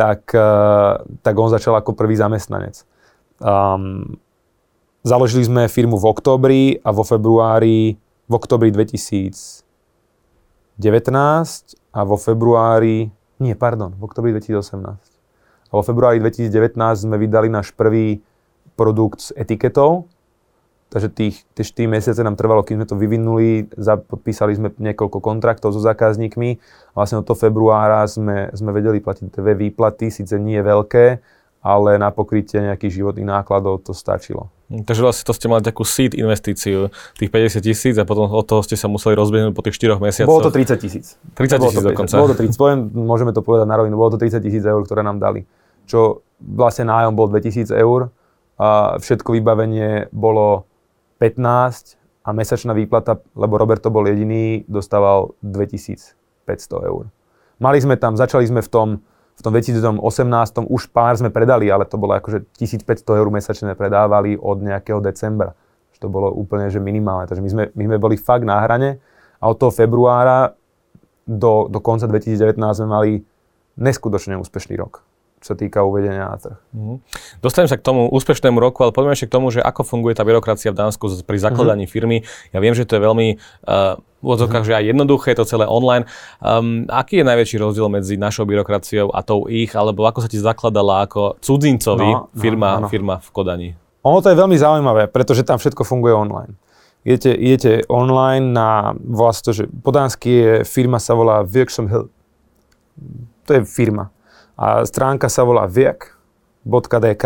tak, 0.00 0.32
eh, 0.32 0.94
tak 1.20 1.34
on 1.36 1.52
začal 1.52 1.76
ako 1.76 1.92
prvý 1.92 2.16
zamestnanec. 2.16 2.88
Um, 3.40 4.16
založili 5.04 5.44
sme 5.44 5.68
firmu 5.68 6.00
v 6.00 6.08
októbri 6.08 6.80
a 6.80 6.88
vo 6.88 7.04
februári, 7.04 8.00
v 8.00 8.32
októbri 8.32 8.72
2019 8.72 9.60
a 11.92 12.00
vo 12.08 12.16
februári 12.16 13.12
nie, 13.40 13.56
pardon, 13.56 13.96
v 13.96 14.02
oktobri 14.04 14.36
2018. 14.36 15.00
A 15.68 15.72
vo 15.72 15.80
februári 15.80 16.20
2019 16.20 16.76
sme 17.08 17.16
vydali 17.16 17.48
náš 17.48 17.72
prvý 17.72 18.20
produkt 18.76 19.20
s 19.20 19.28
etiketou, 19.32 20.08
takže 20.90 21.08
tých, 21.14 21.46
tie 21.54 21.86
4 21.86 21.86
mesiace 21.86 22.20
nám 22.26 22.34
trvalo, 22.34 22.66
kým 22.66 22.82
sme 22.82 22.86
to 22.90 22.98
vyvinuli, 22.98 23.70
podpísali 24.10 24.58
sme 24.58 24.74
niekoľko 24.74 25.22
kontraktov 25.22 25.70
so 25.70 25.80
zákazníkmi 25.80 26.50
a 26.92 26.94
vlastne 26.98 27.22
od 27.22 27.24
toho 27.24 27.38
februára 27.38 28.02
sme, 28.10 28.50
sme 28.52 28.74
vedeli 28.74 28.98
platiť 28.98 29.30
dve 29.30 29.54
výplaty, 29.54 30.10
síce 30.10 30.34
nie 30.36 30.58
veľké, 30.58 31.22
ale 31.62 32.00
na 32.00 32.10
pokrytie 32.10 32.58
nejakých 32.58 33.00
životných 33.00 33.28
nákladov 33.28 33.86
to 33.86 33.94
stačilo. 33.94 34.50
Hm, 34.72 34.82
takže 34.82 35.02
vlastne 35.06 35.24
to 35.30 35.34
ste 35.36 35.46
mali 35.46 35.62
takú 35.62 35.86
seed 35.86 36.18
investíciu, 36.18 36.90
tých 37.14 37.30
50 37.30 37.62
tisíc 37.62 37.94
a 37.94 38.02
potom 38.02 38.26
od 38.26 38.46
toho 38.46 38.64
ste 38.66 38.74
sa 38.74 38.90
museli 38.90 39.14
rozbehnúť 39.14 39.54
po 39.54 39.62
tých 39.62 39.78
4 39.78 40.02
mesiacoch. 40.02 40.30
Bolo 40.30 40.50
to 40.50 40.54
30 40.54 40.74
tisíc. 40.82 41.14
30 41.38 41.70
tisíc 41.70 41.82
dokonca. 41.86 42.14
Bolo 42.18 42.34
to 42.34 42.38
30, 42.42 42.58
poviem, 42.58 42.80
môžeme 42.90 43.30
to 43.30 43.46
povedať 43.46 43.70
na 43.70 43.78
rovinu, 43.78 43.94
bolo 43.94 44.16
to 44.16 44.18
30 44.18 44.42
tisíc 44.42 44.64
eur, 44.66 44.80
ktoré 44.82 45.06
nám 45.06 45.22
dali. 45.22 45.46
Čo 45.86 46.26
vlastne 46.40 46.88
nájom 46.88 47.12
bol 47.14 47.28
2000 47.28 47.70
eur 47.76 48.10
a 48.56 48.96
všetko 48.98 49.36
vybavenie 49.36 50.08
bolo 50.14 50.69
15 51.20 52.00
a 52.24 52.32
mesačná 52.32 52.72
výplata, 52.72 53.20
lebo 53.36 53.60
Roberto 53.60 53.92
bol 53.92 54.08
jediný, 54.08 54.64
dostával 54.64 55.36
2500 55.44 56.16
eur. 56.88 57.12
Mali 57.60 57.78
sme 57.78 58.00
tam, 58.00 58.16
začali 58.16 58.48
sme 58.48 58.64
v 58.64 58.70
tom 58.72 58.88
v 59.40 59.48
tom 59.48 59.56
2018 59.56 60.04
už 60.68 60.92
pár 60.92 61.16
sme 61.16 61.32
predali, 61.32 61.72
ale 61.72 61.88
to 61.88 61.96
bolo 61.96 62.12
akože 62.12 62.44
1500 62.60 62.84
eur 63.08 63.28
mesačne 63.32 63.72
predávali 63.72 64.36
od 64.36 64.60
nejakého 64.60 65.00
decembra. 65.00 65.56
To 66.00 66.12
bolo 66.12 66.28
úplne 66.32 66.68
že 66.68 66.76
minimálne. 66.76 67.24
Takže 67.24 67.44
my 67.44 67.50
sme, 67.52 67.64
my 67.72 67.82
sme 67.88 67.96
boli 67.96 68.16
fakt 68.20 68.44
na 68.44 68.60
hrane 68.60 69.00
a 69.40 69.44
od 69.48 69.56
toho 69.56 69.72
februára 69.72 70.56
do, 71.24 71.72
do 71.72 71.80
konca 71.80 72.04
2019 72.04 72.56
sme 72.56 72.88
mali 72.88 73.12
neskutočne 73.80 74.36
úspešný 74.36 74.76
rok 74.76 75.04
sa 75.40 75.56
týka 75.56 75.80
uvedenia 75.80 76.28
na 76.28 76.36
trh. 76.36 76.58
Mm-hmm. 76.76 76.96
Dostanem 77.40 77.68
sa 77.72 77.80
k 77.80 77.82
tomu 77.84 78.12
úspešnému 78.12 78.60
roku, 78.60 78.84
ale 78.84 78.92
poďme 78.92 79.16
ešte 79.16 79.32
k 79.32 79.34
tomu, 79.40 79.48
že 79.48 79.64
ako 79.64 79.88
funguje 79.88 80.12
tá 80.12 80.20
byrokracia 80.20 80.68
v 80.68 80.76
Dánsku 80.76 81.08
pri 81.24 81.38
zakladaní 81.40 81.88
mm-hmm. 81.88 81.96
firmy. 81.96 82.16
Ja 82.52 82.60
viem, 82.60 82.76
že 82.76 82.84
to 82.84 83.00
je 83.00 83.02
veľmi 83.08 83.28
uh, 83.64 83.96
v 84.20 84.28
odzokách, 84.28 84.68
mm-hmm. 84.68 84.76
že 84.76 84.78
aj 84.84 84.84
jednoduché, 84.92 85.26
je 85.32 85.38
to 85.40 85.48
celé 85.48 85.64
online. 85.64 86.04
Um, 86.44 86.84
aký 86.92 87.24
je 87.24 87.26
najväčší 87.26 87.56
rozdiel 87.56 87.88
medzi 87.88 88.20
našou 88.20 88.44
byrokraciou 88.44 89.16
a 89.16 89.24
tou 89.24 89.48
ich, 89.48 89.72
alebo 89.72 90.04
ako 90.04 90.20
sa 90.20 90.28
ti 90.28 90.36
zakladala 90.36 91.08
ako 91.08 91.40
cudzincovi 91.40 92.10
no, 92.12 92.28
no 92.28 92.36
firma, 92.36 92.76
no, 92.76 92.84
no. 92.84 92.88
firma 92.92 93.16
v 93.16 93.28
Kodani? 93.32 93.70
Ono 94.04 94.20
to 94.20 94.28
je 94.28 94.36
veľmi 94.36 94.56
zaujímavé, 94.60 95.08
pretože 95.08 95.40
tam 95.40 95.56
všetko 95.56 95.88
funguje 95.88 96.12
online. 96.12 96.52
Idete, 97.00 97.32
idete 97.32 97.72
online 97.88 98.52
na, 98.52 98.92
volá 98.92 99.32
to, 99.32 99.56
že 99.56 99.64
po 99.64 99.88
dánsky 99.88 100.28
je 100.28 100.52
firma 100.68 101.00
sa 101.00 101.16
volá 101.16 101.40
Virksomhed. 101.40 102.12
To 103.48 103.50
je 103.56 103.64
firma 103.64 104.12
a 104.60 104.84
stránka 104.84 105.32
sa 105.32 105.40
volá 105.40 105.64
viek.dk. 105.64 107.24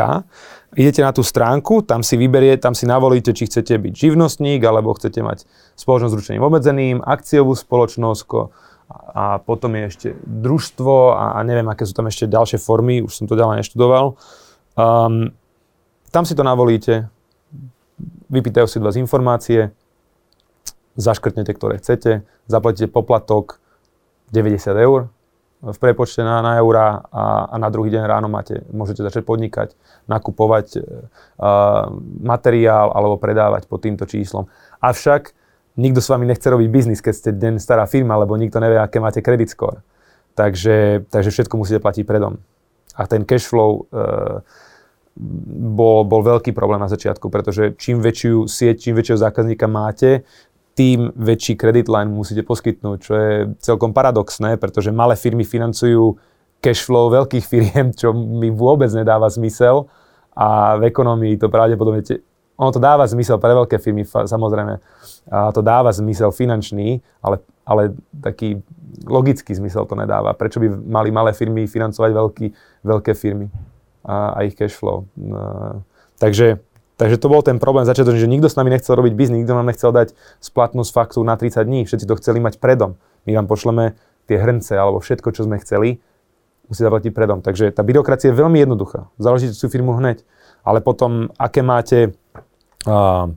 Idete 0.78 1.00
na 1.02 1.10
tú 1.10 1.26
stránku, 1.26 1.82
tam 1.82 2.06
si 2.06 2.14
vyberie, 2.14 2.54
tam 2.62 2.78
si 2.78 2.86
navolíte, 2.86 3.34
či 3.34 3.50
chcete 3.50 3.74
byť 3.74 3.92
živnostník, 3.94 4.62
alebo 4.62 4.94
chcete 4.94 5.18
mať 5.18 5.42
spoločnosť 5.74 6.12
s 6.14 6.18
ručením 6.22 6.46
obmedzeným, 6.46 7.02
akciovú 7.02 7.58
spoločnosť, 7.58 8.22
a 9.14 9.38
potom 9.40 9.74
je 9.74 9.82
ešte 9.88 10.08
družstvo 10.22 11.16
a, 11.16 11.38
a 11.38 11.42
neviem, 11.42 11.66
aké 11.66 11.88
sú 11.88 11.96
tam 11.96 12.06
ešte 12.06 12.30
ďalšie 12.30 12.58
formy, 12.60 13.00
už 13.00 13.10
som 13.10 13.26
to 13.26 13.38
ďalej 13.38 13.64
neštudoval. 13.64 14.14
Um, 14.76 15.32
tam 16.10 16.22
si 16.26 16.36
to 16.36 16.46
navolíte, 16.46 17.10
vypýtajú 18.30 18.66
si 18.68 18.78
vás 18.78 18.94
informácie, 18.98 19.74
zaškrtnete, 20.94 21.50
ktoré 21.54 21.82
chcete, 21.82 22.22
zaplatíte 22.46 22.86
poplatok 22.90 23.58
90 24.30 24.78
eur, 24.78 25.10
v 25.72 25.78
prepočte 25.80 26.20
na, 26.20 26.44
na 26.44 26.60
eurá 26.60 27.00
a, 27.08 27.48
a 27.48 27.56
na 27.56 27.72
druhý 27.72 27.88
deň 27.88 28.04
ráno 28.04 28.28
máte, 28.28 28.60
môžete 28.68 29.00
začať 29.00 29.24
podnikať, 29.24 29.72
nakupovať 30.04 30.76
uh, 30.76 31.88
materiál 32.20 32.92
alebo 32.92 33.16
predávať 33.16 33.64
pod 33.64 33.80
týmto 33.80 34.04
číslom. 34.04 34.44
Avšak 34.84 35.32
nikto 35.80 36.04
s 36.04 36.12
vami 36.12 36.28
nechce 36.28 36.44
robiť 36.44 36.68
biznis, 36.68 37.00
keď 37.00 37.14
ste 37.16 37.30
deň 37.32 37.54
stará 37.56 37.88
firma, 37.88 38.20
lebo 38.20 38.36
nikto 38.36 38.60
nevie, 38.60 38.76
aké 38.76 39.00
máte 39.00 39.24
credit 39.24 39.48
score. 39.48 39.80
Takže, 40.36 41.08
takže 41.08 41.30
všetko 41.30 41.54
musíte 41.56 41.80
platiť 41.80 42.04
predom. 42.04 42.36
A 42.98 43.08
ten 43.08 43.24
cash 43.24 43.48
flow 43.48 43.88
uh, 43.88 44.44
bol, 45.14 46.02
bol 46.04 46.20
veľký 46.26 46.50
problém 46.50 46.82
na 46.82 46.90
začiatku, 46.90 47.30
pretože 47.30 47.78
čím 47.78 48.02
väčšiu 48.02 48.50
sieť, 48.50 48.76
čím 48.82 48.98
väčšieho 48.98 49.18
zákazníka 49.22 49.70
máte, 49.70 50.26
tým 50.74 51.14
väčší 51.14 51.54
credit 51.54 51.86
line 51.86 52.10
musíte 52.10 52.42
poskytnúť, 52.42 52.98
čo 52.98 53.12
je 53.14 53.32
celkom 53.62 53.94
paradoxné, 53.94 54.58
pretože 54.58 54.90
malé 54.90 55.14
firmy 55.14 55.46
financujú 55.46 56.18
cash 56.58 56.82
flow 56.82 57.14
veľkých 57.14 57.44
firiem, 57.46 57.86
čo 57.94 58.10
mi 58.10 58.50
vôbec 58.50 58.90
nedáva 58.90 59.30
zmysel 59.30 59.86
a 60.34 60.74
v 60.74 60.90
ekonomii 60.90 61.38
to 61.38 61.46
pravdepodobne, 61.46 62.02
ono 62.58 62.70
to 62.74 62.82
dáva 62.82 63.06
zmysel 63.06 63.38
pre 63.38 63.54
veľké 63.54 63.76
firmy, 63.78 64.02
samozrejme, 64.06 64.74
a 65.30 65.50
to 65.54 65.62
dáva 65.62 65.94
zmysel 65.94 66.34
finančný, 66.34 67.02
ale, 67.22 67.42
ale 67.66 67.94
taký 68.18 68.62
logický 69.06 69.54
zmysel 69.54 69.86
to 69.86 69.94
nedáva. 69.98 70.34
Prečo 70.34 70.62
by 70.62 70.70
mali 70.70 71.10
malé 71.10 71.34
firmy 71.34 71.66
financovať 71.66 72.10
veľký, 72.14 72.46
veľké 72.86 73.12
firmy 73.14 73.50
a, 74.06 74.38
a 74.38 74.38
ich 74.46 74.54
cash 74.54 74.74
flow. 74.74 75.06
No, 75.18 75.82
takže 76.18 76.62
Takže 76.94 77.18
to 77.18 77.26
bol 77.26 77.42
ten 77.42 77.58
problém 77.58 77.82
začiatočný, 77.82 78.22
že 78.22 78.30
nikto 78.30 78.46
s 78.46 78.54
nami 78.54 78.70
nechcel 78.70 78.94
robiť 78.94 79.12
biznis, 79.18 79.42
nikto 79.42 79.58
nám 79.58 79.66
nechcel 79.66 79.90
dať 79.90 80.14
splatnosť 80.38 80.90
faktúr 80.94 81.26
na 81.26 81.34
30 81.34 81.66
dní, 81.66 81.80
všetci 81.82 82.06
to 82.06 82.14
chceli 82.22 82.38
mať 82.38 82.62
predom. 82.62 82.94
My 83.26 83.34
vám 83.34 83.50
pošleme 83.50 83.98
tie 84.30 84.38
hrnce 84.38 84.78
alebo 84.78 85.02
všetko, 85.02 85.28
čo 85.34 85.42
sme 85.42 85.58
chceli, 85.58 85.98
musí 86.70 86.80
zaplatiť 86.80 87.10
predom. 87.10 87.42
Takže 87.42 87.74
tá 87.74 87.82
byrokracia 87.82 88.30
je 88.30 88.38
veľmi 88.38 88.62
jednoduchá. 88.62 89.10
Založíte 89.18 89.58
tú 89.58 89.66
firmu 89.68 89.96
hneď. 89.98 90.22
Ale 90.64 90.80
potom, 90.80 91.28
aké 91.36 91.60
máte, 91.60 92.16
uh, 92.88 93.28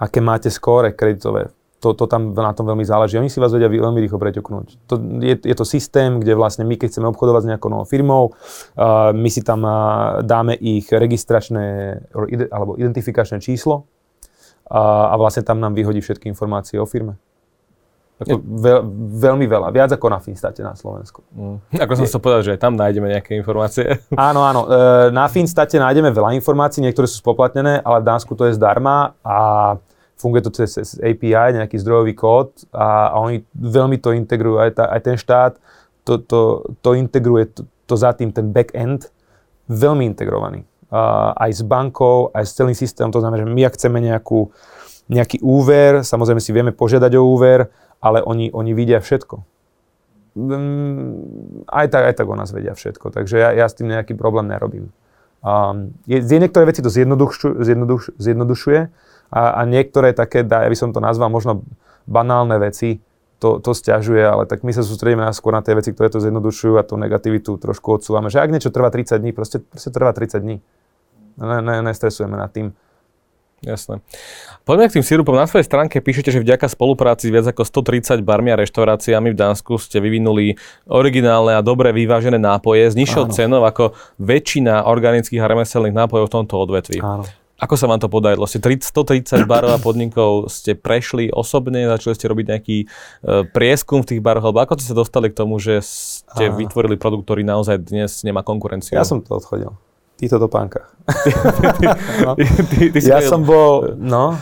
aké 0.00 0.24
máte 0.24 0.48
skóre 0.48 0.94
kreditové, 0.96 1.52
to, 1.86 1.94
to 1.94 2.04
tam 2.10 2.34
na 2.34 2.50
tom 2.50 2.66
veľmi 2.66 2.82
záleží. 2.82 3.14
Oni 3.14 3.30
si 3.30 3.38
vás 3.38 3.54
vedia 3.54 3.70
veľmi 3.70 4.02
rýchlo 4.02 4.18
preťuknúť. 4.18 4.66
To, 4.90 4.94
je, 5.22 5.38
je 5.38 5.54
to 5.54 5.62
systém, 5.62 6.18
kde 6.18 6.34
vlastne 6.34 6.66
my, 6.66 6.74
keď 6.74 6.90
chceme 6.90 7.06
obchodovať 7.14 7.46
s 7.46 7.48
nejakou 7.54 7.70
novou 7.70 7.86
firmou, 7.86 8.34
uh, 8.34 9.14
my 9.14 9.30
si 9.30 9.46
tam 9.46 9.62
uh, 9.62 10.18
dáme 10.26 10.58
ich 10.58 10.90
registračné 10.90 11.98
alebo 12.50 12.74
identifikačné 12.74 13.38
číslo 13.38 13.86
uh, 14.66 15.12
a 15.12 15.14
vlastne 15.14 15.46
tam 15.46 15.62
nám 15.62 15.78
vyhodí 15.78 16.02
všetky 16.02 16.26
informácie 16.26 16.82
o 16.82 16.86
firme. 16.88 17.14
Ako 18.16 18.40
veľ, 18.40 18.80
veľmi 19.20 19.44
veľa, 19.44 19.68
viac 19.76 19.92
ako 19.92 20.08
na 20.08 20.16
Finstate 20.24 20.64
na 20.64 20.72
Slovensku. 20.72 21.20
Mm. 21.36 21.60
Ako 21.84 22.00
som 22.00 22.08
sa 22.08 22.16
povedal, 22.16 22.48
že 22.48 22.56
tam 22.56 22.72
nájdeme 22.72 23.12
nejaké 23.12 23.36
informácie. 23.36 24.00
Áno, 24.16 24.40
áno. 24.40 24.64
E, 24.64 25.12
na 25.12 25.28
Finstate 25.28 25.76
nájdeme 25.76 26.08
veľa 26.08 26.32
informácií, 26.32 26.80
niektoré 26.80 27.04
sú 27.04 27.20
spoplatnené, 27.20 27.84
ale 27.84 28.00
v 28.00 28.08
Dánsku 28.08 28.32
to 28.32 28.48
je 28.48 28.56
zdarma 28.56 29.12
a 29.20 29.36
funguje 30.16 30.48
to 30.48 30.50
cez 30.52 30.96
API, 30.96 31.60
nejaký 31.60 31.76
zdrojový 31.76 32.16
kód 32.16 32.56
a, 32.72 33.12
a 33.12 33.16
oni 33.20 33.44
veľmi 33.52 34.00
to 34.00 34.16
integrujú, 34.16 34.58
aj, 34.58 34.70
tá, 34.80 34.84
aj 34.88 35.00
ten 35.04 35.16
štát 35.20 35.60
to, 36.06 36.22
to, 36.22 36.40
to 36.80 36.90
integruje, 36.94 37.50
to, 37.50 37.66
to 37.84 37.94
za 37.98 38.14
tým, 38.14 38.30
ten 38.30 38.54
back-end, 38.54 39.10
veľmi 39.66 40.06
integrovaný. 40.06 40.62
Uh, 40.86 41.34
aj 41.34 41.50
s 41.50 41.62
bankou, 41.66 42.30
aj 42.30 42.46
s 42.46 42.54
celým 42.54 42.78
systémom, 42.78 43.10
to 43.10 43.18
znamená, 43.18 43.42
že 43.42 43.50
my 43.50 43.62
ak 43.66 43.74
chceme 43.74 43.98
nejakú, 43.98 44.54
nejaký 45.10 45.42
úver, 45.42 46.06
samozrejme 46.06 46.38
si 46.38 46.54
vieme 46.54 46.70
požiadať 46.70 47.12
o 47.18 47.26
úver, 47.26 47.74
ale 47.98 48.22
oni, 48.22 48.54
oni 48.54 48.70
vidia 48.70 49.02
všetko. 49.02 49.42
Um, 50.38 51.66
aj 51.66 51.90
tak, 51.90 52.02
aj 52.06 52.14
tak 52.22 52.26
o 52.30 52.38
nás 52.38 52.54
vedia 52.54 52.78
všetko, 52.78 53.10
takže 53.10 53.34
ja, 53.34 53.50
ja 53.50 53.66
s 53.66 53.74
tým 53.74 53.90
nejaký 53.90 54.14
problém 54.14 54.46
nerobím. 54.46 54.94
Um, 55.42 55.90
je, 56.06 56.22
niektoré 56.22 56.70
veci 56.70 56.86
to 56.86 56.90
zjednodušuje, 56.90 57.66
zjednodušuje 58.18 58.80
a, 59.30 59.58
a 59.58 59.60
niektoré 59.66 60.14
také, 60.14 60.46
ja 60.46 60.70
by 60.70 60.78
som 60.78 60.90
to 60.94 61.02
nazval 61.02 61.28
možno 61.28 61.66
banálne 62.06 62.56
veci, 62.62 63.02
to, 63.36 63.60
to 63.60 63.76
stiažuje, 63.76 64.24
ale 64.24 64.48
tak 64.48 64.64
my 64.64 64.72
sa 64.72 64.80
sústredíme 64.80 65.28
skôr 65.36 65.52
na 65.52 65.60
tie 65.60 65.76
veci, 65.76 65.92
ktoré 65.92 66.08
to 66.08 66.24
zjednodušujú 66.24 66.80
a 66.80 66.86
tú 66.86 66.96
negativitu 66.96 67.60
trošku 67.60 68.00
odsúvame. 68.00 68.32
Že 68.32 68.40
ak 68.40 68.52
niečo 68.52 68.70
trvá 68.72 68.88
30 68.88 69.20
dní, 69.20 69.36
proste, 69.36 69.60
proste 69.60 69.92
trvá 69.92 70.16
30 70.16 70.40
dní. 70.40 70.56
Ne, 71.36 71.60
ne, 71.60 71.84
nestresujeme 71.84 72.32
nad 72.32 72.48
tým. 72.48 72.72
Jasné. 73.64 74.04
Poďme 74.68 74.92
k 74.92 75.00
tým 75.00 75.04
sirupom. 75.04 75.32
Na 75.32 75.48
svojej 75.48 75.64
stránke 75.64 76.04
píšete, 76.04 76.28
že 76.28 76.44
vďaka 76.44 76.68
spolupráci 76.68 77.28
s 77.28 77.32
viac 77.32 77.48
ako 77.48 77.64
130 77.64 78.20
barmi 78.20 78.52
a 78.52 78.60
reštauráciami 78.60 79.32
v 79.32 79.36
Dánsku 79.36 79.80
ste 79.80 79.96
vyvinuli 79.96 80.60
originálne 80.84 81.56
a 81.56 81.64
dobre 81.64 81.88
vyvážené 81.96 82.36
nápoje 82.36 82.92
s 82.92 82.94
nižšou 82.96 83.32
cenou 83.32 83.64
ako 83.64 83.96
väčšina 84.20 84.84
organických 84.84 85.40
a 85.40 85.48
remeselných 85.48 85.96
nápojov 85.96 86.28
v 86.28 86.34
tomto 86.36 86.54
odvetví. 86.60 87.00
Áno. 87.00 87.24
Ako 87.56 87.72
sa 87.80 87.88
vám 87.88 87.96
to 87.96 88.12
podarilo? 88.12 88.44
Ste 88.44 88.60
130 88.60 89.48
barov 89.48 89.72
a 89.72 89.80
podnikov 89.80 90.52
ste 90.52 90.76
prešli 90.76 91.32
osobne, 91.32 91.88
začali 91.88 92.12
ste 92.12 92.28
robiť 92.28 92.46
nejaký 92.52 92.78
e, 92.84 92.86
prieskum 93.48 94.04
v 94.04 94.12
tých 94.12 94.20
baroch, 94.20 94.44
alebo 94.44 94.60
ako 94.60 94.76
ste 94.76 94.92
sa 94.92 94.96
dostali 94.96 95.32
k 95.32 95.40
tomu, 95.40 95.56
že 95.56 95.80
ste 95.80 96.52
Áno. 96.52 96.60
vytvorili 96.60 97.00
produkt, 97.00 97.24
ktorý 97.24 97.48
naozaj 97.48 97.80
dnes 97.80 98.20
nemá 98.28 98.44
konkurenciu? 98.44 98.92
Ja 98.92 99.08
som 99.08 99.24
to 99.24 99.40
odchodil. 99.40 99.72
Do 100.16 100.48
no. 100.48 102.32
ty, 102.40 102.44
ty, 102.44 102.80
ty 102.92 102.98
ja 103.04 103.20
chodil, 103.20 103.28
som 103.28 103.40
bol, 103.44 103.96
no. 104.00 104.36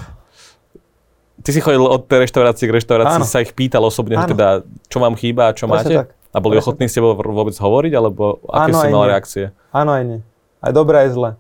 Ty 1.43 1.51
si 1.51 1.59
chodil 1.63 1.83
od 1.83 2.07
tej 2.11 2.27
reštaurácie 2.27 2.67
k 2.67 2.73
reštaurácii, 2.79 3.23
Áno. 3.23 3.27
sa 3.27 3.43
ich 3.43 3.55
pýtal 3.55 3.83
osobne, 3.83 4.19
teda, 4.27 4.67
čo 4.91 4.99
vám 4.99 5.15
chýba 5.15 5.51
a 5.51 5.53
čo 5.55 5.71
máte? 5.71 6.03
Tak. 6.03 6.15
A 6.35 6.39
boli 6.43 6.59
ochotní 6.59 6.91
s 6.91 6.95
tebou 6.99 7.15
vôbec 7.15 7.55
hovoriť, 7.55 7.93
alebo 7.95 8.43
aké 8.51 8.75
Áno, 8.75 8.79
si 8.83 8.87
mal 8.91 9.07
reakcie? 9.07 9.45
Áno, 9.71 9.95
aj 9.95 10.03
nie. 10.03 10.21
Aj 10.59 10.75
dobré, 10.75 11.07
aj 11.07 11.15
zle. 11.15 11.31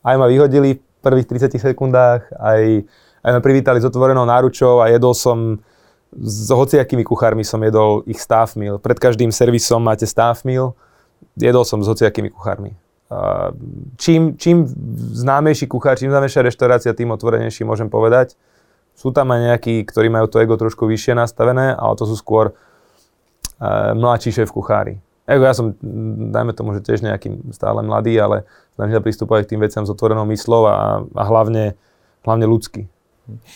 Aj 0.00 0.16
ma 0.16 0.28
vyhodili 0.28 0.80
prvých 1.00 1.26
30 1.26 1.56
sekundách, 1.56 2.28
aj, 2.36 2.84
aj 3.24 3.30
ma 3.36 3.40
privítali 3.40 3.80
s 3.80 3.88
otvorenou 3.88 4.24
náručou 4.28 4.84
a 4.84 4.88
jedol 4.88 5.16
som 5.16 5.60
s 6.10 6.50
hociakými 6.50 7.06
kuchármi 7.06 7.46
som 7.46 7.62
jedol 7.62 8.02
ich 8.06 8.18
staff 8.18 8.58
meal. 8.58 8.82
Pred 8.82 8.98
každým 8.98 9.30
servisom 9.30 9.82
máte 9.82 10.06
staff 10.10 10.42
meal, 10.42 10.74
jedol 11.38 11.62
som 11.62 11.78
s 11.80 11.86
hociakými 11.86 12.34
kuchármi. 12.34 12.74
Čím, 13.98 14.38
čím 14.38 14.66
známejší 15.18 15.66
kuchár, 15.66 15.98
čím 15.98 16.14
známejšia 16.14 16.46
reštaurácia, 16.46 16.94
tým 16.94 17.10
otvorenejší 17.10 17.66
môžem 17.66 17.90
povedať. 17.90 18.38
Sú 18.94 19.10
tam 19.10 19.34
aj 19.34 19.54
nejakí, 19.54 19.82
ktorí 19.86 20.06
majú 20.10 20.30
to 20.30 20.38
ego 20.38 20.54
trošku 20.54 20.86
vyššie 20.86 21.18
nastavené, 21.18 21.74
ale 21.74 21.94
to 21.98 22.06
sú 22.06 22.14
skôr 22.14 22.54
uh, 22.54 23.96
mladší 23.98 24.30
šéf 24.30 24.54
kuchári. 24.54 25.02
Ego, 25.30 25.46
ja 25.46 25.54
som, 25.54 25.78
dajme 26.34 26.50
tomu, 26.58 26.74
že 26.74 26.82
tiež 26.82 27.06
nejaký 27.06 27.54
stále 27.54 27.86
mladý, 27.86 28.18
ale 28.18 28.42
snažím 28.74 28.98
sa 28.98 29.04
pristúpať 29.06 29.46
k 29.46 29.50
tým 29.54 29.62
veciam 29.62 29.86
s 29.86 29.92
otvorenou 29.94 30.26
myslou 30.26 30.66
a, 30.66 31.06
a 31.06 31.22
hlavne, 31.22 31.78
hlavne 32.26 32.50
ľudský. 32.50 32.90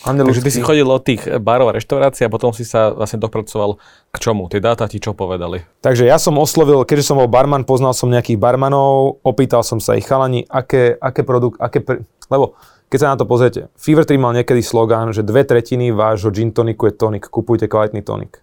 Hlavne 0.07 0.23
Takže 0.23 0.39
ľudský. 0.39 0.47
ty 0.47 0.55
si 0.55 0.63
chodil 0.63 0.87
od 0.87 1.03
tých 1.03 1.27
barov 1.43 1.67
a 1.67 1.75
reštaurácií 1.75 2.23
a 2.23 2.31
potom 2.31 2.55
si 2.55 2.63
sa 2.63 2.95
vlastne 2.95 3.19
dopracoval 3.19 3.75
k 4.07 4.17
čomu? 4.23 4.47
Tie 4.47 4.63
dáta 4.63 4.87
ti 4.87 5.03
čo 5.03 5.11
povedali? 5.11 5.67
Takže 5.83 6.07
ja 6.07 6.15
som 6.15 6.39
oslovil, 6.39 6.87
keďže 6.87 7.11
som 7.11 7.19
bol 7.19 7.27
barman, 7.27 7.67
poznal 7.67 7.91
som 7.91 8.07
nejakých 8.07 8.39
barmanov, 8.39 9.19
opýtal 9.27 9.59
som 9.67 9.83
sa 9.83 9.99
ich 9.99 10.07
chalani, 10.07 10.47
aké, 10.47 10.95
aké 10.95 11.27
produkt, 11.27 11.59
aké, 11.59 11.83
pre... 11.83 12.07
lebo 12.31 12.55
keď 12.87 12.97
sa 13.03 13.11
na 13.11 13.19
to 13.19 13.27
pozriete, 13.27 13.67
Fever 13.75 14.07
3 14.07 14.15
mal 14.15 14.31
niekedy 14.31 14.63
slogán, 14.63 15.11
že 15.11 15.27
dve 15.27 15.43
tretiny 15.43 15.91
vášho 15.91 16.31
gin 16.31 16.55
toniku 16.55 16.87
je 16.87 16.95
tonik, 16.95 17.27
kupujte 17.27 17.67
kvalitný 17.67 17.99
tonik. 17.99 18.39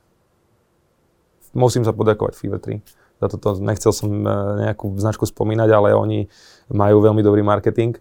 Musím 1.56 1.88
sa 1.88 1.96
poďakovať 1.96 2.36
Fever 2.36 2.60
3 2.60 3.01
za 3.22 3.30
toto 3.30 3.54
nechcel 3.62 3.94
som 3.94 4.10
e, 4.10 4.28
nejakú 4.66 4.98
značku 4.98 5.22
spomínať, 5.30 5.70
ale 5.70 5.94
oni 5.94 6.26
majú 6.74 6.98
veľmi 6.98 7.22
dobrý 7.22 7.46
marketing. 7.46 7.94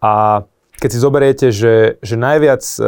A 0.00 0.44
keď 0.80 0.90
si 0.90 0.98
zoberiete, 0.98 1.46
že, 1.52 2.00
že 2.00 2.16
najviac 2.16 2.64
e, 2.80 2.82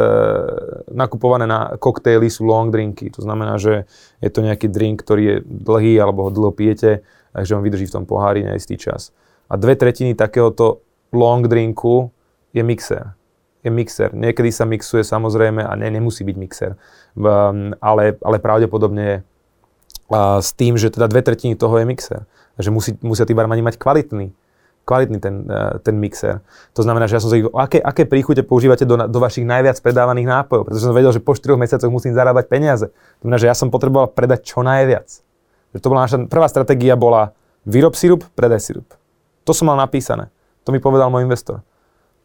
nakupované 0.89 1.45
na 1.45 1.77
koktejly 1.77 2.33
sú 2.33 2.49
long 2.49 2.73
drinky, 2.73 3.13
to 3.13 3.21
znamená, 3.21 3.61
že 3.61 3.85
je 4.19 4.29
to 4.33 4.41
nejaký 4.41 4.67
drink, 4.73 5.05
ktorý 5.05 5.23
je 5.23 5.37
dlhý 5.45 6.01
alebo 6.01 6.27
ho 6.27 6.33
dlho 6.33 6.51
pijete, 6.51 7.05
takže 7.31 7.53
on 7.53 7.61
vydrží 7.61 7.85
v 7.85 7.95
tom 8.01 8.05
pohári 8.09 8.41
neistý 8.41 8.75
čas. 8.75 9.13
A 9.47 9.55
dve 9.55 9.77
tretiny 9.77 10.17
takéhoto 10.17 10.81
long 11.13 11.45
drinku 11.45 12.11
je 12.51 12.65
mixer. 12.65 13.15
Je 13.63 13.71
mixer. 13.71 14.11
Niekedy 14.11 14.49
sa 14.51 14.65
mixuje 14.67 15.05
samozrejme 15.05 15.63
a 15.63 15.71
ne, 15.77 15.87
nemusí 15.87 16.25
byť 16.25 16.35
mixer, 16.35 16.71
um, 17.15 17.71
ale, 17.79 18.17
ale 18.19 18.37
pravdepodobne 18.43 19.03
je 19.05 19.17
a 20.07 20.39
s 20.39 20.55
tým, 20.55 20.79
že 20.79 20.87
teda 20.87 21.11
dve 21.11 21.19
tretiny 21.19 21.59
toho 21.59 21.75
je 21.77 21.85
mixer. 21.85 22.23
Takže 22.55 22.69
musí, 22.71 22.91
musia 23.03 23.27
tí 23.27 23.35
barmani 23.35 23.61
mať 23.61 23.75
kvalitný, 23.77 24.31
kvalitný 24.87 25.19
ten, 25.19 25.45
e, 25.45 25.83
ten 25.83 25.95
mixer. 25.99 26.41
To 26.73 26.81
znamená, 26.81 27.05
že 27.11 27.19
ja 27.19 27.21
som 27.21 27.29
sa 27.29 27.37
ich, 27.37 27.45
aké, 27.45 27.83
aké 27.83 28.07
príchute 28.07 28.41
používate 28.41 28.87
do, 28.87 28.95
do 28.97 29.19
vašich 29.19 29.43
najviac 29.43 29.77
predávaných 29.83 30.27
nápojov, 30.31 30.63
pretože 30.71 30.83
som 30.87 30.95
vedel, 30.95 31.11
že 31.11 31.21
po 31.21 31.35
4 31.35 31.59
mesiacoch 31.59 31.91
musím 31.91 32.15
zarábať 32.15 32.47
peniaze. 32.47 32.87
To 33.19 33.27
znamená, 33.27 33.37
že 33.37 33.47
ja 33.51 33.55
som 33.55 33.67
potreboval 33.67 34.09
predať 34.09 34.47
čo 34.47 34.63
najviac. 34.63 35.07
Že 35.75 35.79
to 35.83 35.87
bola 35.91 36.07
naša 36.07 36.17
prvá 36.31 36.47
stratégia 36.47 36.95
bola 36.95 37.35
výrob 37.67 37.93
sirup, 37.93 38.23
predaj 38.33 38.63
sirup. 38.63 38.87
To 39.43 39.51
som 39.51 39.67
mal 39.67 39.77
napísané. 39.77 40.31
To 40.63 40.71
mi 40.71 40.79
povedal 40.79 41.11
môj 41.11 41.27
investor. 41.27 41.61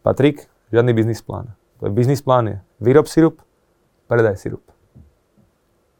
Patrik, 0.07 0.47
žiadny 0.71 0.95
biznis 0.95 1.23
plán. 1.23 1.53
Biznis 1.83 2.23
plán 2.23 2.47
je 2.47 2.57
výrob 2.79 3.11
sirup, 3.11 3.43
predaj 4.07 4.39
sirup 4.39 4.72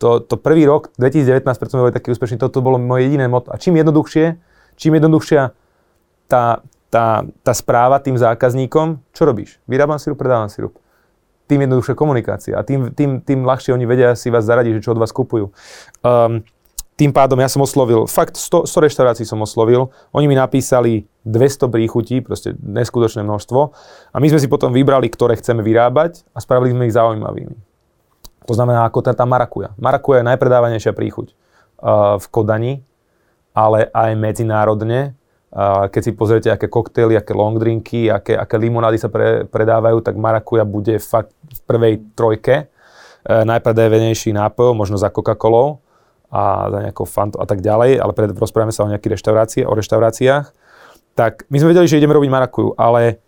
to, 0.03 0.19
to 0.19 0.35
prvý 0.35 0.67
rok, 0.67 0.91
2019, 0.99 1.47
preto 1.47 1.79
sme 1.79 1.87
boli 1.87 1.95
taký 1.95 2.11
úspešní, 2.11 2.43
toto 2.43 2.59
bolo 2.59 2.75
moje 2.75 3.07
jediné 3.07 3.31
moto. 3.31 3.55
A 3.55 3.57
čím 3.57 3.79
jednoduchšie, 3.79 4.35
čím 4.75 4.99
jednoduchšia 4.99 5.55
tá, 6.27 6.59
tá, 6.91 7.23
tá 7.47 7.53
správa 7.55 8.03
tým 8.03 8.19
zákazníkom, 8.19 8.99
čo 9.15 9.23
robíš? 9.23 9.63
Vyrábam 9.71 10.03
sirup, 10.03 10.19
predávam 10.19 10.51
sirup. 10.51 10.75
Tým 11.47 11.71
jednoduchšia 11.71 11.95
komunikácia 11.95 12.59
a 12.59 12.67
tým, 12.67 12.91
tým, 12.91 13.23
tým 13.23 13.47
ľahšie 13.47 13.71
oni 13.71 13.87
vedia 13.87 14.19
si 14.19 14.27
vás 14.27 14.43
zaradiť, 14.43 14.83
že 14.83 14.91
čo 14.91 14.99
od 14.99 14.99
vás 14.99 15.15
kupujú. 15.15 15.55
Um, 16.03 16.43
tým 16.99 17.15
pádom 17.15 17.39
ja 17.39 17.47
som 17.47 17.63
oslovil, 17.63 18.11
fakt 18.11 18.35
100, 18.35 18.67
100 18.67 18.87
reštaurácií 18.91 19.25
som 19.27 19.39
oslovil, 19.39 19.95
oni 20.11 20.27
mi 20.27 20.35
napísali 20.35 21.07
200 21.25 21.71
príchutí, 21.71 22.21
proste 22.21 22.59
neskutočné 22.59 23.23
množstvo 23.23 23.61
a 24.13 24.17
my 24.19 24.27
sme 24.29 24.41
si 24.43 24.51
potom 24.51 24.75
vybrali, 24.75 25.07
ktoré 25.07 25.39
chceme 25.39 25.63
vyrábať 25.63 26.27
a 26.35 26.39
spravili 26.43 26.75
sme 26.75 26.91
ich 26.91 26.95
zaujímavými. 26.95 27.72
To 28.47 28.53
znamená 28.59 28.87
ako 28.87 29.05
tá, 29.07 29.13
tá 29.15 29.23
marakuja. 29.23 29.75
Marakuja 29.79 30.21
je 30.21 30.29
najpredávanejšia 30.35 30.93
príchuť 30.93 31.31
uh, 31.31 32.19
v 32.19 32.27
Kodani, 32.31 32.75
ale 33.55 33.87
aj 33.93 34.11
medzinárodne. 34.19 35.15
Uh, 35.53 35.87
keď 35.93 36.01
si 36.03 36.13
pozriete, 36.17 36.49
aké 36.49 36.67
koktejly, 36.67 37.15
aké 37.15 37.37
long 37.37 37.55
drinky, 37.61 38.11
aké, 38.11 38.35
aké 38.35 38.57
limonády 38.59 38.99
sa 38.99 39.13
pre, 39.13 39.45
predávajú, 39.47 40.01
tak 40.03 40.19
marakuja 40.19 40.65
bude 40.67 40.99
fakt 40.99 41.31
v 41.39 41.61
prvej 41.69 41.95
trojke. 42.19 42.67
Uh, 43.23 43.47
najpredávanejší 43.47 44.35
nápoj, 44.35 44.75
možno 44.75 44.99
za 44.99 45.13
Coca-Colou 45.13 45.79
a 46.33 46.73
za 46.73 46.79
nejakou 46.89 47.05
Fanto 47.05 47.37
a 47.39 47.47
tak 47.47 47.61
ďalej, 47.61 48.01
ale 48.01 48.13
pred, 48.17 48.33
rozprávame 48.33 48.73
sa 48.73 48.89
o 48.89 48.91
nejakých 48.91 49.21
reštauráciách, 49.21 49.69
o 49.69 49.77
reštauráciách. 49.77 50.47
Tak 51.13 51.45
my 51.53 51.57
sme 51.61 51.77
vedeli, 51.77 51.85
že 51.85 52.01
ideme 52.01 52.17
robiť 52.17 52.33
marakuju, 52.33 52.73
ale 52.81 53.21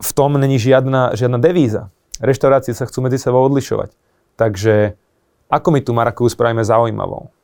v 0.00 0.10
tom 0.16 0.40
není 0.40 0.56
žiadna, 0.56 1.12
žiadna 1.12 1.36
devíza. 1.36 1.92
Reštaurácie 2.16 2.72
sa 2.72 2.88
chcú 2.88 3.04
medzi 3.04 3.20
sebou 3.20 3.44
odlišovať. 3.44 3.92
Takže 4.38 4.94
ako 5.50 5.68
my 5.74 5.80
tú 5.82 5.90
marakuju 5.90 6.30
spravíme 6.30 6.62
zaujímavou? 6.62 7.34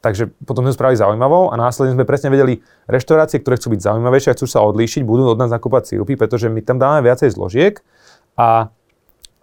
Takže 0.00 0.32
potom 0.48 0.64
sme 0.64 0.72
spravili 0.72 0.96
zaujímavou 0.96 1.52
a 1.52 1.60
následne 1.60 1.92
sme 1.92 2.08
presne 2.08 2.32
vedeli, 2.32 2.64
reštaurácie, 2.88 3.36
ktoré 3.44 3.60
chcú 3.60 3.76
byť 3.76 3.84
zaujímavejšie 3.84 4.32
a 4.32 4.36
chcú 4.38 4.46
sa 4.48 4.64
odlíšiť, 4.64 5.04
budú 5.04 5.28
od 5.28 5.36
nás 5.36 5.52
nakúpať 5.52 5.92
sírupy, 5.92 6.16
pretože 6.16 6.48
my 6.48 6.64
tam 6.64 6.80
dáme 6.80 7.04
viacej 7.04 7.36
zložiek 7.36 7.84
a, 8.32 8.72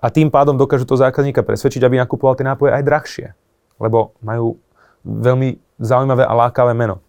a 0.02 0.08
tým 0.10 0.34
pádom 0.34 0.58
dokážu 0.58 0.90
to 0.90 0.98
zákazníka 0.98 1.46
presvedčiť, 1.46 1.86
aby 1.86 2.02
nakupoval 2.02 2.34
tie 2.34 2.48
nápoje 2.50 2.74
aj 2.74 2.84
drahšie, 2.90 3.28
lebo 3.78 4.18
majú 4.26 4.58
veľmi 5.06 5.62
zaujímavé 5.78 6.26
a 6.26 6.34
lákavé 6.34 6.74
meno. 6.74 7.06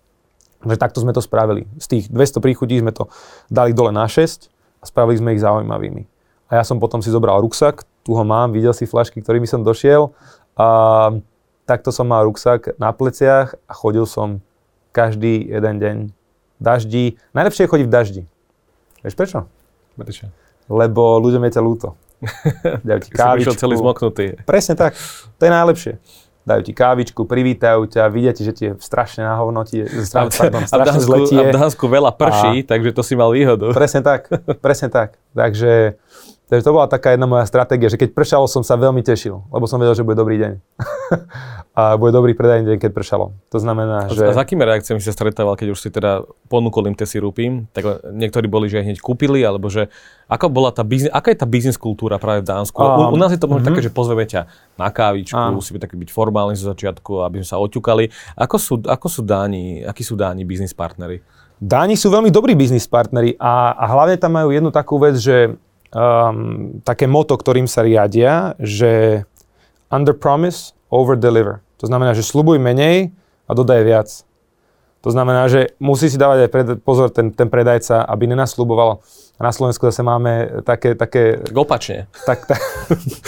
Takže 0.61 0.77
takto 0.77 1.01
sme 1.01 1.17
to 1.17 1.25
spravili. 1.25 1.64
Z 1.81 1.87
tých 1.88 2.05
200 2.12 2.45
príchutí 2.45 2.77
sme 2.85 2.93
to 2.93 3.09
dali 3.49 3.73
dole 3.73 3.95
na 3.95 4.05
6 4.05 4.53
a 4.83 4.85
spravili 4.85 5.17
sme 5.17 5.33
ich 5.33 5.41
zaujímavými. 5.41 6.05
A 6.53 6.61
ja 6.61 6.64
som 6.69 6.77
potom 6.77 7.01
si 7.01 7.09
zobral 7.09 7.41
ruksak, 7.41 7.88
tu 8.09 8.16
ho 8.16 8.25
mám, 8.25 8.57
videl 8.57 8.73
si 8.73 8.88
flašky, 8.88 9.21
ktorými 9.21 9.44
som 9.44 9.61
došiel. 9.61 10.16
A 10.57 11.12
takto 11.68 11.92
som 11.92 12.09
mal 12.09 12.25
ruksak 12.25 12.73
na 12.81 12.88
pleciach 12.97 13.53
a 13.68 13.73
chodil 13.77 14.09
som 14.09 14.40
každý 14.97 15.44
jeden 15.44 15.77
deň 15.77 15.97
daždi. 16.57 17.21
Najlepšie 17.37 17.68
je 17.68 17.71
chodiť 17.77 17.87
v 17.87 17.92
daždi. 17.92 18.23
Vieš 19.05 19.12
prečo? 19.12 19.44
Prečo? 20.01 20.33
Lebo 20.73 21.21
ľuďom 21.21 21.44
je 21.44 21.53
ťa 21.53 21.61
ľúto. 21.61 22.01
Dajú 22.88 23.01
ti 23.05 23.11
kávičku. 23.12 23.61
celý 23.61 23.77
zmoknutý. 23.77 24.40
Presne 24.49 24.73
tak. 24.73 24.97
To 25.37 25.42
je 25.44 25.53
najlepšie 25.53 25.94
dajú 26.49 26.64
ti 26.64 26.73
kávičku, 26.73 27.29
privítajú 27.29 27.85
ťa, 27.92 28.09
vidia 28.09 28.33
ti, 28.33 28.40
že 28.40 28.53
ti 28.57 28.64
je 28.64 28.81
strašne 28.81 29.21
na 29.21 29.37
hovno, 29.37 29.68
ti 29.68 29.85
je, 29.85 30.01
strašne, 30.01 30.49
pardon, 30.49 30.64
strašne 30.64 31.05
Dánsku, 31.05 31.37
a 31.37 31.42
v 31.44 31.53
Dánsku 31.53 31.85
veľa 31.85 32.12
prší, 32.16 32.64
a, 32.64 32.66
takže 32.73 32.97
to 32.97 33.05
si 33.05 33.12
mal 33.21 33.37
výhodu. 33.37 33.68
Presne 33.77 34.01
tak, 34.01 34.33
presne 34.64 34.88
tak. 34.88 35.21
Takže 35.37 36.01
Takže 36.48 36.64
to 36.64 36.72
bola 36.72 36.88
taká 36.88 37.12
jedna 37.12 37.28
moja 37.28 37.44
stratégia, 37.44 37.92
že 37.92 38.00
keď 38.00 38.16
pršalo, 38.16 38.48
som 38.48 38.64
sa 38.64 38.80
veľmi 38.80 39.04
tešil, 39.04 39.44
lebo 39.52 39.68
som 39.68 39.76
vedel, 39.76 39.92
že 39.92 40.00
bude 40.00 40.16
dobrý 40.16 40.40
deň. 40.40 40.52
a 41.78 42.00
bude 42.00 42.08
dobrý 42.08 42.32
predajný 42.32 42.64
deň, 42.72 42.78
keď 42.80 42.90
pršalo. 42.96 43.37
To 43.52 43.61
znamená, 43.61 44.08
že... 44.08 44.24
A 44.24 44.32
s 44.32 44.40
akými 44.40 44.64
reakciami 44.64 44.96
si 44.96 45.12
sa 45.12 45.14
stretával, 45.14 45.61
keď 45.61 45.76
už 45.76 45.78
si 45.84 45.92
teda 45.92 46.24
ponúkol 46.48 46.88
im 46.88 46.96
tie 46.96 47.04
sirupy? 47.04 47.68
Tak 47.76 48.00
niektorí 48.16 48.48
boli, 48.48 48.72
že 48.72 48.80
hneď 48.80 48.96
kúpili, 48.96 49.44
alebo 49.44 49.68
že... 49.68 49.92
Ako 50.24 50.48
bola 50.48 50.72
tá 50.72 50.80
biznis, 50.88 51.12
aká 51.12 51.37
je 51.37 51.38
tá 51.38 51.44
biznis 51.44 51.76
kultúra 51.76 52.16
práve 52.16 52.40
v 52.40 52.48
Dánsku? 52.48 52.80
Um, 52.80 53.12
u, 53.12 53.16
u, 53.16 53.18
nás 53.20 53.28
je 53.28 53.40
to 53.40 53.44
možno 53.44 53.68
uh-huh. 53.68 53.76
také, 53.76 53.84
že 53.84 53.92
pozveme 53.92 54.24
ťa 54.24 54.48
na 54.80 54.88
kávičku, 54.88 55.37
uh. 55.37 55.52
musí 55.52 55.76
byť 55.76 55.84
taký 55.84 56.00
byť 56.00 56.11
formálny 56.16 56.56
zo 56.56 56.72
začiatku, 56.72 57.28
aby 57.28 57.44
sme 57.44 57.48
sa 57.48 57.61
oťukali. 57.61 58.08
Ako 58.40 58.56
sú, 58.56 58.74
ako 58.88 59.06
sú 59.12 59.20
Dáni, 59.20 59.84
akí 59.84 60.00
sú 60.00 60.16
Dáni 60.16 60.48
biznis 60.48 60.72
partnery? 60.72 61.20
Dáni 61.61 61.98
sú 61.98 62.08
veľmi 62.08 62.30
dobrí 62.30 62.54
biznis 62.54 62.87
partneri 62.87 63.34
a, 63.34 63.74
a 63.74 63.84
hlavne 63.90 64.14
tam 64.14 64.30
majú 64.30 64.54
jednu 64.54 64.70
takú 64.70 64.94
vec, 65.02 65.18
že 65.18 65.58
um, 65.92 66.81
také 66.85 67.09
moto, 67.09 67.37
ktorým 67.37 67.70
sa 67.70 67.85
riadia, 67.85 68.57
že 68.61 69.24
under 69.88 70.12
promise, 70.12 70.77
over 70.88 71.16
deliver. 71.16 71.61
To 71.79 71.87
znamená, 71.87 72.12
že 72.12 72.27
slubuj 72.27 72.59
menej 72.59 73.12
a 73.46 73.53
dodaj 73.55 73.83
viac. 73.85 74.09
To 75.07 75.14
znamená, 75.14 75.46
že 75.46 75.79
musí 75.79 76.11
si 76.11 76.18
dávať 76.18 76.38
aj 76.44 76.51
pred, 76.51 76.66
pozor 76.83 77.09
ten, 77.14 77.31
ten 77.31 77.46
predajca, 77.46 78.03
aby 78.03 78.27
nenasluboval. 78.35 78.98
Na 79.38 79.55
Slovensku 79.55 79.87
zase 79.87 80.03
máme 80.03 80.61
také... 80.66 80.98
také 80.98 81.38
Opačne. 81.55 82.11
Tak, 82.27 82.51
tak, 82.51 82.59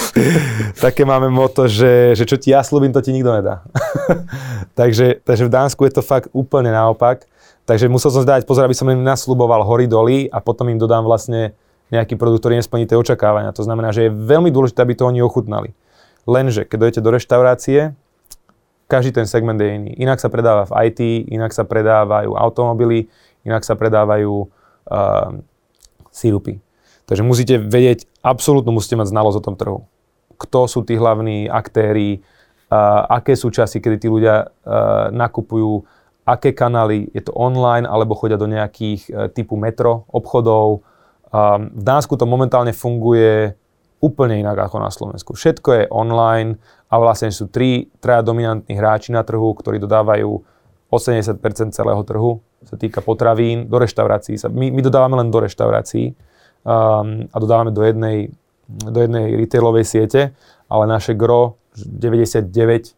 také 0.90 1.06
máme 1.06 1.30
moto, 1.30 1.70
že, 1.70 2.18
že 2.18 2.26
čo 2.26 2.34
ti 2.34 2.50
ja 2.50 2.66
slúbim, 2.66 2.90
to 2.90 2.98
ti 2.98 3.14
nikto 3.14 3.30
nedá. 3.30 3.62
takže, 4.78 5.22
takže 5.22 5.46
v 5.46 5.54
Dánsku 5.54 5.86
je 5.86 5.94
to 5.94 6.02
fakt 6.02 6.26
úplne 6.34 6.74
naopak. 6.74 7.30
Takže 7.70 7.86
musel 7.86 8.10
som 8.10 8.26
zdať 8.26 8.50
pozor, 8.50 8.66
aby 8.66 8.74
som 8.74 8.90
im 8.90 9.06
nasľuboval 9.06 9.62
hory 9.62 9.86
doly 9.86 10.26
a 10.26 10.42
potom 10.42 10.66
im 10.74 10.80
dodám 10.82 11.06
vlastne 11.06 11.54
nejaký 11.90 12.14
produkt, 12.14 12.46
ktorý 12.46 12.58
nesplní 12.58 12.86
tie 12.86 12.98
očakávania. 12.98 13.54
To 13.54 13.66
znamená, 13.66 13.90
že 13.90 14.08
je 14.08 14.14
veľmi 14.14 14.54
dôležité, 14.54 14.82
aby 14.82 14.94
to 14.94 15.06
oni 15.10 15.20
ochutnali. 15.22 15.74
Lenže, 16.24 16.66
keď 16.66 16.76
dojdete 16.78 17.02
do 17.02 17.10
reštaurácie, 17.10 17.80
každý 18.90 19.14
ten 19.14 19.26
segment 19.30 19.58
je 19.58 19.70
iný. 19.70 19.90
Inak 20.02 20.18
sa 20.18 20.26
predáva 20.26 20.66
v 20.66 20.90
IT, 20.90 21.00
inak 21.30 21.54
sa 21.54 21.62
predávajú 21.62 22.34
automobily, 22.34 23.06
inak 23.46 23.62
sa 23.62 23.78
predávajú 23.78 24.46
uh, 24.46 25.38
sírupy. 26.10 26.58
Takže 27.06 27.22
musíte 27.22 27.58
vedieť, 27.62 28.10
absolútne 28.22 28.74
musíte 28.74 28.98
mať 28.98 29.10
znalosť 29.14 29.38
o 29.38 29.46
tom 29.46 29.54
trhu. 29.54 29.78
Kto 30.38 30.66
sú 30.66 30.82
tí 30.82 30.98
hlavní 30.98 31.46
aktéry, 31.46 32.22
uh, 32.70 33.06
aké 33.06 33.38
sú 33.38 33.54
časy, 33.54 33.78
kedy 33.78 33.96
tí 34.02 34.08
ľudia 34.10 34.46
uh, 34.46 35.10
nakupujú, 35.14 35.86
aké 36.26 36.50
kanály, 36.54 37.10
je 37.14 37.22
to 37.26 37.32
online, 37.34 37.86
alebo 37.86 38.18
chodia 38.18 38.38
do 38.38 38.50
nejakých 38.50 39.00
uh, 39.10 39.26
typu 39.30 39.54
metro 39.54 40.06
obchodov, 40.10 40.82
a 41.30 41.62
v 41.62 41.82
Dánsku 41.82 42.18
to 42.18 42.26
momentálne 42.26 42.74
funguje 42.74 43.54
úplne 44.00 44.40
inak 44.40 44.66
ako 44.66 44.76
na 44.80 44.90
Slovensku. 44.90 45.36
Všetko 45.36 45.68
je 45.76 45.84
online 45.92 46.56
a 46.88 46.96
vlastne 46.96 47.30
sú 47.30 47.46
tri, 47.52 47.92
traja 48.00 48.24
dominantní 48.24 48.74
hráči 48.74 49.12
na 49.12 49.22
trhu, 49.22 49.52
ktorí 49.54 49.78
dodávajú 49.78 50.40
80% 50.90 51.70
celého 51.70 52.02
trhu, 52.02 52.42
sa 52.66 52.74
týka 52.74 53.04
potravín, 53.04 53.70
do 53.70 53.78
reštaurácií. 53.78 54.40
My, 54.50 54.74
my 54.74 54.80
dodávame 54.82 55.22
len 55.22 55.28
do 55.30 55.38
reštaurácií 55.38 56.12
um, 56.66 57.30
a 57.30 57.36
dodávame 57.38 57.70
do 57.70 57.86
jednej, 57.86 58.34
do 58.66 58.98
jednej 58.98 59.38
retailovej 59.38 59.84
siete, 59.86 60.20
ale 60.66 60.84
naše 60.90 61.14
gro, 61.14 61.60
99% 61.78 62.90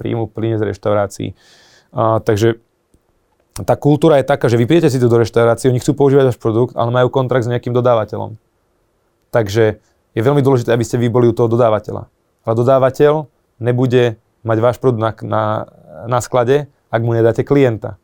príjmu 0.00 0.32
plyne 0.32 0.56
z 0.56 0.72
reštaurácií. 0.72 1.28
Uh, 1.92 2.22
takže 2.24 2.56
tá 3.64 3.72
kultúra 3.78 4.20
je 4.20 4.28
taká, 4.28 4.52
že 4.52 4.60
vy 4.60 4.68
prídete 4.68 4.92
si 4.92 5.00
tu 5.00 5.08
do 5.08 5.16
reštaurácie, 5.16 5.72
oni 5.72 5.80
chcú 5.80 5.96
používať 5.96 6.34
váš 6.34 6.40
produkt, 6.40 6.76
ale 6.76 6.92
majú 6.92 7.08
kontrakt 7.08 7.48
s 7.48 7.50
nejakým 7.52 7.72
dodávateľom. 7.72 8.36
Takže 9.32 9.80
je 10.12 10.20
veľmi 10.20 10.44
dôležité, 10.44 10.76
aby 10.76 10.84
ste 10.84 11.00
vy 11.00 11.08
boli 11.08 11.32
u 11.32 11.34
toho 11.36 11.48
dodávateľa. 11.48 12.08
Ale 12.44 12.54
dodávateľ 12.56 13.28
nebude 13.56 14.20
mať 14.44 14.58
váš 14.60 14.76
produkt 14.76 15.00
na, 15.00 15.12
na, 15.24 15.44
na 16.04 16.18
sklade, 16.20 16.68
ak 16.92 17.00
mu 17.00 17.16
nedáte 17.16 17.48
klienta. 17.48 17.96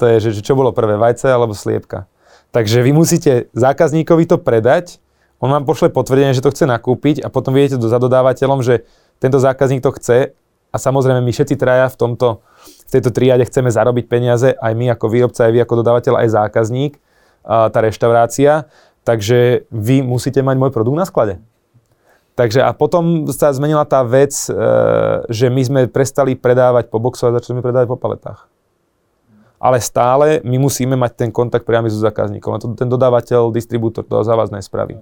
To 0.00 0.08
je, 0.08 0.16
že, 0.20 0.40
že 0.40 0.42
čo 0.44 0.56
bolo 0.56 0.72
prvé, 0.72 0.96
vajce 0.96 1.28
alebo 1.28 1.52
sliepka. 1.52 2.08
Takže 2.52 2.84
vy 2.84 2.92
musíte 2.92 3.48
zákazníkovi 3.52 4.28
to 4.28 4.36
predať, 4.40 5.00
on 5.42 5.50
vám 5.50 5.66
pošle 5.66 5.90
potvrdenie, 5.90 6.36
že 6.36 6.44
to 6.44 6.54
chce 6.54 6.70
nakúpiť 6.70 7.24
a 7.24 7.28
potom 7.32 7.56
viete 7.56 7.74
za 7.74 7.98
dodávateľom, 7.98 8.62
že 8.62 8.86
tento 9.18 9.42
zákazník 9.42 9.82
to 9.82 9.90
chce 9.98 10.18
a 10.70 10.76
samozrejme 10.76 11.18
my 11.18 11.32
všetci 11.34 11.58
traja 11.58 11.90
v 11.90 11.98
tomto 11.98 12.46
tejto 12.92 13.10
triade 13.10 13.48
chceme 13.48 13.72
zarobiť 13.72 14.04
peniaze, 14.04 14.52
aj 14.52 14.72
my 14.76 14.92
ako 14.92 15.06
výrobca, 15.08 15.48
aj 15.48 15.52
vy 15.56 15.60
ako 15.64 15.74
dodávateľ, 15.80 16.14
aj 16.20 16.28
zákazník, 16.28 16.92
tá 17.42 17.78
reštaurácia, 17.80 18.68
takže 19.02 19.66
vy 19.72 20.04
musíte 20.04 20.44
mať 20.44 20.56
môj 20.60 20.70
produkt 20.70 20.98
na 21.00 21.08
sklade. 21.08 21.42
Takže 22.32 22.64
a 22.64 22.72
potom 22.72 23.28
sa 23.28 23.52
zmenila 23.52 23.84
tá 23.84 24.00
vec, 24.00 24.32
e, 24.48 24.52
že 25.28 25.52
my 25.52 25.62
sme 25.68 25.80
prestali 25.84 26.32
predávať 26.32 26.88
po 26.88 26.96
boxoch 26.96 27.28
a 27.28 27.36
začali 27.36 27.60
predávať 27.60 27.92
po 27.92 28.00
paletách. 28.00 28.48
Ale 29.60 29.78
stále 29.84 30.40
my 30.40 30.56
musíme 30.56 30.96
mať 30.96 31.12
ten 31.12 31.30
kontakt 31.30 31.68
priamy 31.68 31.92
so 31.92 32.00
zákazníkom. 32.00 32.50
A 32.56 32.58
to 32.58 32.72
ten 32.72 32.88
dodávateľ, 32.88 33.52
distribútor 33.52 34.08
to 34.08 34.24
za 34.24 34.32
vás 34.32 34.48
nespraví. 34.48 34.96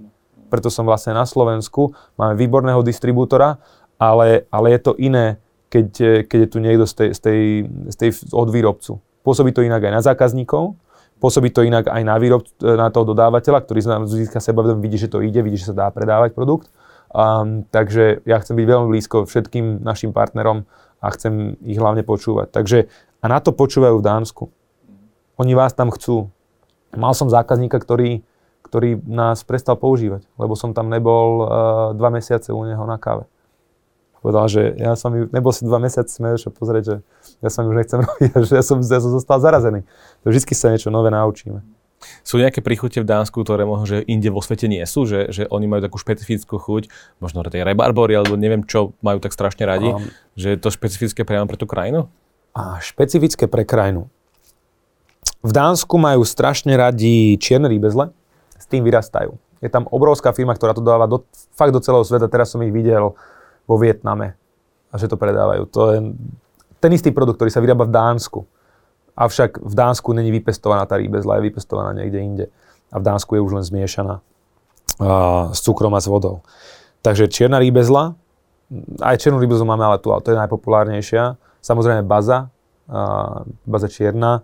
Preto 0.51 0.67
som 0.67 0.83
vlastne 0.83 1.15
na 1.15 1.23
Slovensku, 1.23 1.95
máme 2.19 2.35
výborného 2.35 2.83
distribútora, 2.83 3.63
ale, 3.95 4.43
ale 4.51 4.75
je 4.75 4.79
to 4.83 4.93
iné, 4.99 5.39
keď, 5.71 5.87
eh, 6.03 6.21
keď 6.27 6.39
je 6.45 6.49
tu 6.51 6.57
niekto 6.59 6.83
z 6.83 6.93
tej, 6.93 7.09
z 7.15 7.19
tej, 7.23 7.39
z 7.87 7.95
tej, 7.95 8.09
od 8.35 8.49
výrobcu. 8.51 8.99
Pôsobí 9.23 9.55
to 9.55 9.63
inak 9.63 9.79
aj 9.87 9.93
na 9.95 10.01
zákazníkov, 10.03 10.75
pôsobí 11.23 11.53
to 11.55 11.63
inak 11.63 11.87
aj 11.87 12.03
na, 12.03 12.19
výrob, 12.19 12.43
eh, 12.43 12.75
na 12.75 12.91
toho 12.91 13.15
dodávateľa, 13.15 13.63
ktorý 13.63 13.79
získa 14.11 14.43
seba, 14.43 14.67
vidí, 14.75 14.99
že 14.99 15.07
to 15.07 15.23
ide, 15.23 15.39
vidí, 15.39 15.55
že 15.55 15.71
sa 15.71 15.87
dá 15.87 15.87
predávať 15.87 16.35
produkt. 16.35 16.67
Um, 17.11 17.67
takže 17.67 18.23
ja 18.23 18.39
chcem 18.39 18.55
byť 18.55 18.67
veľmi 18.71 18.87
blízko 18.87 19.27
všetkým 19.27 19.83
našim 19.83 20.15
partnerom 20.15 20.63
a 21.03 21.11
chcem 21.11 21.59
ich 21.59 21.75
hlavne 21.75 22.07
počúvať. 22.07 22.55
Takže 22.55 22.87
a 23.19 23.25
na 23.27 23.43
to 23.43 23.51
počúvajú 23.51 23.99
v 23.99 24.05
Dánsku. 24.07 24.43
Oni 25.35 25.51
vás 25.51 25.75
tam 25.75 25.91
chcú. 25.91 26.31
Mal 26.95 27.11
som 27.11 27.27
zákazníka, 27.27 27.83
ktorý, 27.83 28.23
ktorý 28.63 29.03
nás 29.03 29.43
prestal 29.43 29.75
používať, 29.75 30.23
lebo 30.39 30.55
som 30.55 30.71
tam 30.71 30.87
nebol 30.87 31.27
uh, 31.43 31.47
dva 31.99 32.15
mesiace 32.15 32.55
u 32.55 32.63
neho 32.63 32.83
na 32.87 32.95
káve 32.95 33.27
povedal, 34.21 34.45
že 34.47 34.77
ja 34.77 34.93
som 34.93 35.11
nebol 35.11 35.49
si 35.49 35.65
dva 35.65 35.81
mesiace, 35.81 36.13
sme 36.13 36.37
čo 36.37 36.53
pozrieť, 36.53 36.83
že 36.85 36.95
ja 37.41 37.49
som 37.49 37.65
už 37.65 37.75
nechcem 37.75 37.99
robiť, 38.05 38.29
že 38.45 38.53
ja 38.53 38.63
som, 38.63 38.77
ja 38.79 38.99
som 39.01 39.11
zostal 39.11 39.41
zarazený. 39.41 39.81
To 40.21 40.29
vždy 40.29 40.53
sa 40.53 40.69
niečo 40.69 40.93
nové 40.93 41.09
naučíme. 41.09 41.65
Sú 42.25 42.41
nejaké 42.41 42.65
príchute 42.65 42.97
v 43.01 43.05
Dánsku, 43.05 43.45
ktoré 43.45 43.61
možno, 43.61 43.85
že 43.85 43.97
inde 44.09 44.33
vo 44.33 44.41
svete 44.41 44.65
nie 44.65 44.81
sú, 44.89 45.05
že, 45.05 45.29
že 45.29 45.45
oni 45.53 45.69
majú 45.69 45.85
takú 45.85 46.01
špecifickú 46.01 46.57
chuť, 46.57 46.89
možno 47.21 47.45
tie 47.45 47.61
rebarbory, 47.61 48.17
alebo 48.17 48.33
neviem 48.37 48.65
čo 48.65 48.97
majú 49.05 49.21
tak 49.21 49.33
strašne 49.33 49.69
radi, 49.69 49.93
um, 49.93 50.01
že 50.33 50.53
je 50.53 50.57
to 50.57 50.73
špecifické 50.73 51.21
priamo 51.21 51.45
pre 51.45 51.61
tú 51.61 51.69
krajinu? 51.69 52.09
A 52.57 52.81
špecifické 52.81 53.45
pre 53.45 53.63
krajinu. 53.69 54.09
V 55.45 55.51
Dánsku 55.53 55.97
majú 55.97 56.25
strašne 56.25 56.73
radi 56.73 57.37
čierne 57.37 57.69
rýbezle, 57.69 58.09
s 58.57 58.65
tým 58.65 58.81
vyrastajú. 58.85 59.37
Je 59.61 59.69
tam 59.69 59.85
obrovská 59.89 60.33
firma, 60.33 60.57
ktorá 60.57 60.73
to 60.73 60.81
dáva 60.81 61.05
do, 61.05 61.21
fakt 61.53 61.73
do 61.73 61.81
celého 61.81 62.01
sveta, 62.01 62.25
teraz 62.29 62.49
som 62.49 62.61
ich 62.65 62.73
videl 62.73 63.13
vo 63.71 63.79
Vietname 63.79 64.35
a 64.91 64.99
že 64.99 65.07
to 65.07 65.15
predávajú. 65.15 65.63
To 65.71 65.81
je 65.95 65.97
ten 66.83 66.91
istý 66.91 67.15
produkt, 67.15 67.39
ktorý 67.39 67.47
sa 67.47 67.63
vyrába 67.63 67.87
v 67.87 67.95
Dánsku. 67.95 68.43
Avšak 69.15 69.63
v 69.63 69.73
Dánsku 69.73 70.11
není 70.11 70.35
vypestovaná 70.35 70.83
tá 70.83 70.99
rýbezla, 70.99 71.39
je 71.39 71.47
vypestovaná 71.47 71.95
niekde 71.95 72.19
inde. 72.19 72.45
A 72.91 72.99
v 72.99 73.07
Dánsku 73.07 73.39
je 73.39 73.41
už 73.43 73.55
len 73.55 73.63
zmiešaná 73.63 74.19
uh, 74.19 75.55
s 75.55 75.63
cukrom 75.63 75.95
a 75.95 76.03
s 76.03 76.11
vodou. 76.11 76.43
Takže 76.99 77.31
čierna 77.31 77.61
rýbezla, 77.63 78.19
aj 78.99 79.15
čiernu 79.19 79.39
rýbezlu 79.39 79.63
máme, 79.63 79.87
ale 79.87 79.97
tu, 80.03 80.11
ale 80.11 80.19
to 80.19 80.35
je 80.35 80.41
najpopulárnejšia. 80.41 81.39
Samozrejme 81.63 82.03
baza, 82.03 82.51
uh, 82.91 83.47
baza 83.63 83.87
čierna 83.87 84.43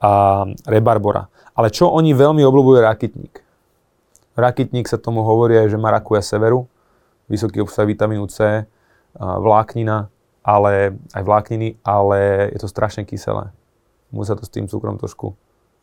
a 0.00 0.44
rebarbora. 0.64 1.28
Ale 1.52 1.68
čo 1.68 1.92
oni 1.92 2.16
veľmi 2.16 2.40
obľúbujú 2.40 2.78
rakitník. 2.80 3.34
Rakitník 4.32 4.88
sa 4.88 4.96
tomu 4.96 5.20
hovorí 5.20 5.60
že 5.68 5.76
marakuja 5.76 6.24
severu 6.24 6.64
vysoký 7.32 7.64
obsah 7.64 7.88
vitamínu 7.88 8.28
C, 8.28 8.68
vláknina, 9.16 10.12
ale 10.44 10.98
aj 11.16 11.22
vlákniny, 11.22 11.80
ale 11.80 12.50
je 12.52 12.58
to 12.60 12.68
strašne 12.68 13.08
kyselé. 13.08 13.48
Musí 14.12 14.28
sa 14.28 14.36
to 14.36 14.44
s 14.44 14.52
tým 14.52 14.68
cukrom 14.68 15.00
trošku 15.00 15.32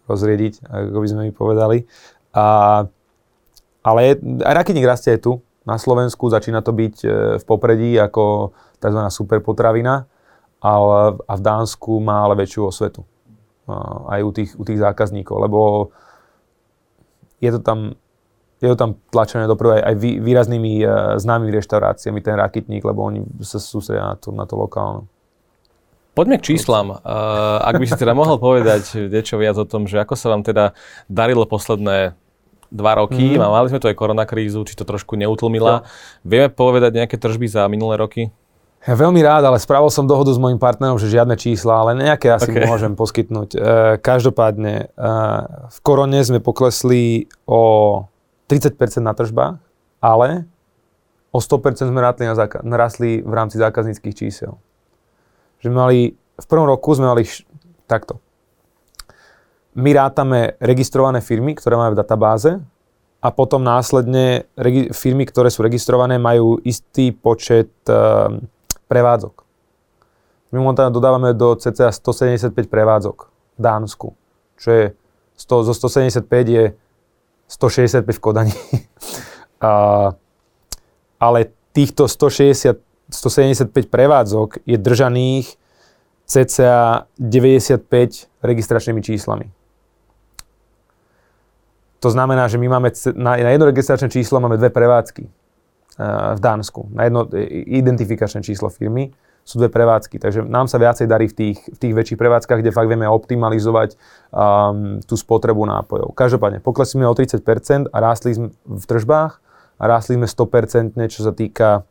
rozriediť, 0.05 0.65
ako 0.69 0.99
by 1.01 1.07
sme 1.09 1.21
mi 1.29 1.33
povedali. 1.33 1.89
A, 2.33 2.85
ale 3.81 3.99
je, 4.05 4.13
aj 4.45 4.53
rakitník 4.53 4.85
rastie 4.85 5.17
aj 5.17 5.25
tu, 5.25 5.33
na 5.69 5.77
Slovensku, 5.77 6.33
začína 6.33 6.65
to 6.65 6.73
byť 6.73 6.95
e, 7.05 7.07
v 7.37 7.43
popredí 7.45 7.93
ako 7.93 8.53
tzv. 8.81 9.01
superpotravina, 9.05 10.09
ale, 10.59 10.99
a 11.29 11.33
v 11.37 11.41
Dánsku 11.45 12.01
má 12.01 12.25
ale 12.25 12.41
väčšiu 12.41 12.65
osvetu. 12.65 13.05
Aj 14.09 14.17
u 14.25 14.33
tých, 14.33 14.57
u 14.57 14.65
tých 14.65 14.81
zákazníkov, 14.81 15.45
lebo 15.45 15.59
je 17.37 17.53
to 17.53 17.61
tam 17.61 17.93
je 18.59 18.67
to 18.71 18.77
tam 18.77 18.91
tlačené 19.11 19.47
doprve 19.47 19.79
aj, 19.79 19.83
aj 19.87 19.95
výraznými 19.99 20.71
uh, 20.83 21.15
známymi 21.15 21.51
reštauráciami, 21.55 22.19
ten 22.19 22.35
rakitník, 22.35 22.83
lebo 22.83 23.07
oni 23.07 23.23
sa 23.39 23.57
sústredia 23.59 24.03
na 24.03 24.15
to, 24.19 24.35
na 24.35 24.43
to 24.43 24.59
lokálne. 24.59 25.07
Poďme 26.13 26.35
k 26.41 26.51
číslam. 26.55 26.91
Uh, 26.91 27.63
ak 27.63 27.79
by 27.79 27.85
si 27.87 27.95
teda 27.95 28.11
mohol 28.11 28.35
povedať 28.35 29.07
niečo 29.07 29.39
viac 29.39 29.55
o 29.55 29.63
tom, 29.63 29.87
že 29.87 30.03
ako 30.03 30.19
sa 30.19 30.35
vám 30.35 30.43
teda 30.43 30.75
darilo 31.07 31.47
posledné 31.47 32.17
dva 32.69 32.93
roky, 32.99 33.35
mm. 33.35 33.41
mali 33.41 33.67
sme 33.71 33.81
tu 33.81 33.89
aj 33.89 33.97
koronakrízu, 33.97 34.61
či 34.67 34.77
to 34.77 34.85
trošku 34.85 35.17
neutlmila. 35.17 35.81
Ja. 35.81 35.85
Vieme 36.21 36.49
povedať 36.53 37.01
nejaké 37.01 37.15
tržby 37.17 37.49
za 37.49 37.65
minulé 37.71 37.97
roky? 37.97 38.29
Ja 38.87 38.95
veľmi 38.95 39.19
rád, 39.19 39.43
ale 39.43 39.59
spravil 39.59 39.91
som 39.91 40.07
dohodu 40.07 40.31
s 40.31 40.39
mojim 40.39 40.55
partnerom, 40.55 40.95
že 40.95 41.11
žiadne 41.11 41.35
čísla, 41.35 41.83
ale 41.83 41.99
nejaké 41.99 42.31
asi 42.31 42.47
okay. 42.55 42.63
môžem 42.63 42.95
poskytnúť. 42.95 43.49
E, 43.51 43.57
každopádne, 43.99 44.87
e, 44.87 45.11
v 45.67 45.77
korone 45.83 46.23
sme 46.23 46.39
poklesli 46.39 47.27
o 47.43 47.61
30% 48.49 49.05
na 49.05 49.13
tržbách, 49.13 49.61
ale 50.01 50.49
o 51.29 51.37
100% 51.37 51.85
sme 51.85 52.01
narastli, 52.01 52.25
na 52.25 52.35
záka- 52.35 52.65
narastli 52.65 53.21
v 53.21 53.33
rámci 53.33 53.61
zákazníckých 53.61 54.15
čísel. 54.17 54.57
Že 55.61 55.69
mali, 55.69 55.99
v 56.17 56.45
prvom 56.49 56.65
roku 56.65 56.89
sme 56.97 57.05
mali 57.05 57.29
š- 57.29 57.45
takto. 57.85 58.17
My 59.77 59.93
rátame 59.93 60.57
registrované 60.57 61.21
firmy, 61.21 61.53
ktoré 61.53 61.77
máme 61.77 61.93
v 61.93 62.01
databáze 62.01 62.57
a 63.21 63.29
potom 63.29 63.61
následne 63.61 64.49
regi- 64.57 64.89
firmy, 64.89 65.29
ktoré 65.29 65.53
sú 65.53 65.61
registrované, 65.61 66.17
majú 66.17 66.57
istý 66.65 67.13
počet 67.13 67.69
e, 67.85 67.93
prevádzok. 68.89 69.45
My 70.49 70.57
momentálne 70.57 70.89
dodávame 70.89 71.37
do 71.37 71.53
cca 71.53 71.93
175 71.93 72.65
prevádzok 72.65 73.29
v 73.29 73.61
Dánsku, 73.61 74.07
čo 74.57 74.69
je 74.73 74.85
100, 75.37 75.67
zo 75.69 75.73
175 75.77 76.25
je 76.49 76.65
165 77.49 78.05
v 78.05 78.19
Kodani. 78.21 78.53
a, 79.61 80.13
ale 81.19 81.39
týchto 81.73 82.07
160, 82.07 82.77
175 83.09 83.73
prevádzok 83.89 84.61
je 84.69 84.77
držaných 84.77 85.57
cca 86.29 87.09
95 87.17 88.29
registračnými 88.45 89.01
číslami. 89.01 89.49
To 91.99 92.09
znamená, 92.09 92.47
že 92.47 92.61
my 92.61 92.67
máme 92.69 92.89
na, 93.17 93.35
na 93.35 93.49
jedno 93.49 93.65
registračné 93.65 94.07
číslo 94.07 94.39
máme 94.39 94.55
dve 94.55 94.69
prevádzky 94.69 95.27
v 96.35 96.39
Dánsku. 96.39 96.87
Na 96.95 97.03
jedno 97.03 97.27
identifikačné 97.51 98.39
číslo 98.39 98.71
firmy 98.71 99.11
sú 99.49 99.57
dve 99.57 99.73
prevádzky. 99.73 100.21
Takže 100.21 100.45
nám 100.45 100.69
sa 100.69 100.77
viacej 100.77 101.09
darí 101.09 101.25
v 101.25 101.33
tých, 101.33 101.57
v 101.65 101.77
tých 101.81 101.93
väčších 101.97 102.21
prevádzkach, 102.21 102.61
kde 102.61 102.69
fakt 102.69 102.85
vieme 102.85 103.09
optimalizovať 103.09 103.97
um, 104.29 105.01
tú 105.01 105.17
spotrebu 105.17 105.65
nápojov. 105.65 106.13
Každopádne, 106.13 106.61
poklesli 106.61 107.01
o 107.01 107.09
30% 107.09 107.89
a 107.89 107.97
rástli 107.97 108.37
sme 108.37 108.53
v 108.53 108.85
tržbách 108.85 109.41
a 109.81 109.83
rástli 109.89 110.21
sme 110.21 110.29
100% 110.29 110.93
čo 111.09 111.25
sa 111.25 111.33
týka, 111.33 111.81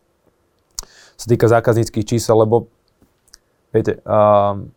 sa 1.18 1.27
týka 1.27 1.51
zákazníckých 1.51 2.07
čísel, 2.07 2.38
lebo 2.38 2.71
viete, 3.75 3.99
um, 4.07 4.71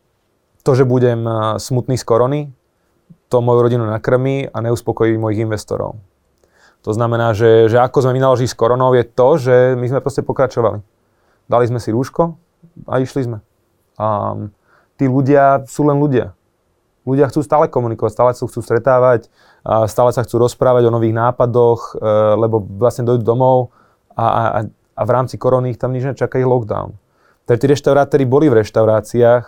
to, 0.66 0.74
že 0.74 0.82
budem 0.82 1.22
uh, 1.22 1.62
smutný 1.62 2.02
z 2.02 2.06
korony, 2.10 2.42
to 3.30 3.46
moju 3.46 3.62
rodinu 3.62 3.86
nakrmí 3.86 4.50
a 4.50 4.58
neuspokojí 4.58 5.22
mojich 5.22 5.46
investorov. 5.46 6.02
To 6.82 6.98
znamená, 6.98 7.38
že, 7.38 7.70
že 7.70 7.78
ako 7.78 8.10
sme 8.10 8.18
vynaložili 8.18 8.50
s 8.50 8.58
koronou 8.58 8.98
je 8.98 9.06
to, 9.06 9.38
že 9.38 9.56
my 9.78 9.86
sme 9.86 10.02
proste 10.02 10.26
pokračovali. 10.26 10.82
Dali 11.46 11.66
sme 11.70 11.78
si 11.78 11.94
rúško 11.94 12.50
a 12.88 13.02
išli 13.02 13.28
sme. 13.28 13.38
A 13.98 14.38
tí 14.98 15.06
ľudia 15.10 15.66
sú 15.66 15.86
len 15.90 15.98
ľudia. 15.98 16.34
Ľudia 17.02 17.34
chcú 17.34 17.42
stále 17.42 17.66
komunikovať, 17.66 18.12
stále 18.14 18.32
sa 18.38 18.46
chcú 18.46 18.62
stretávať, 18.62 19.30
a 19.62 19.86
stále 19.90 20.14
sa 20.14 20.26
chcú 20.26 20.42
rozprávať 20.42 20.90
o 20.90 20.94
nových 20.94 21.18
nápadoch, 21.18 21.98
e, 21.98 22.06
lebo 22.38 22.62
vlastne 22.62 23.06
dojdú 23.06 23.26
domov 23.26 23.74
a, 24.14 24.26
a, 24.26 24.42
a 24.98 25.02
v 25.06 25.12
rámci 25.14 25.38
korony 25.38 25.74
ich 25.74 25.82
tam 25.82 25.94
nič 25.94 26.06
nečaká, 26.06 26.42
ich 26.42 26.50
lockdown. 26.50 26.98
Takže 27.46 27.62
tí 27.62 27.68
reštaurátori 27.74 28.26
boli 28.26 28.50
v 28.50 28.62
reštauráciách, 28.62 29.44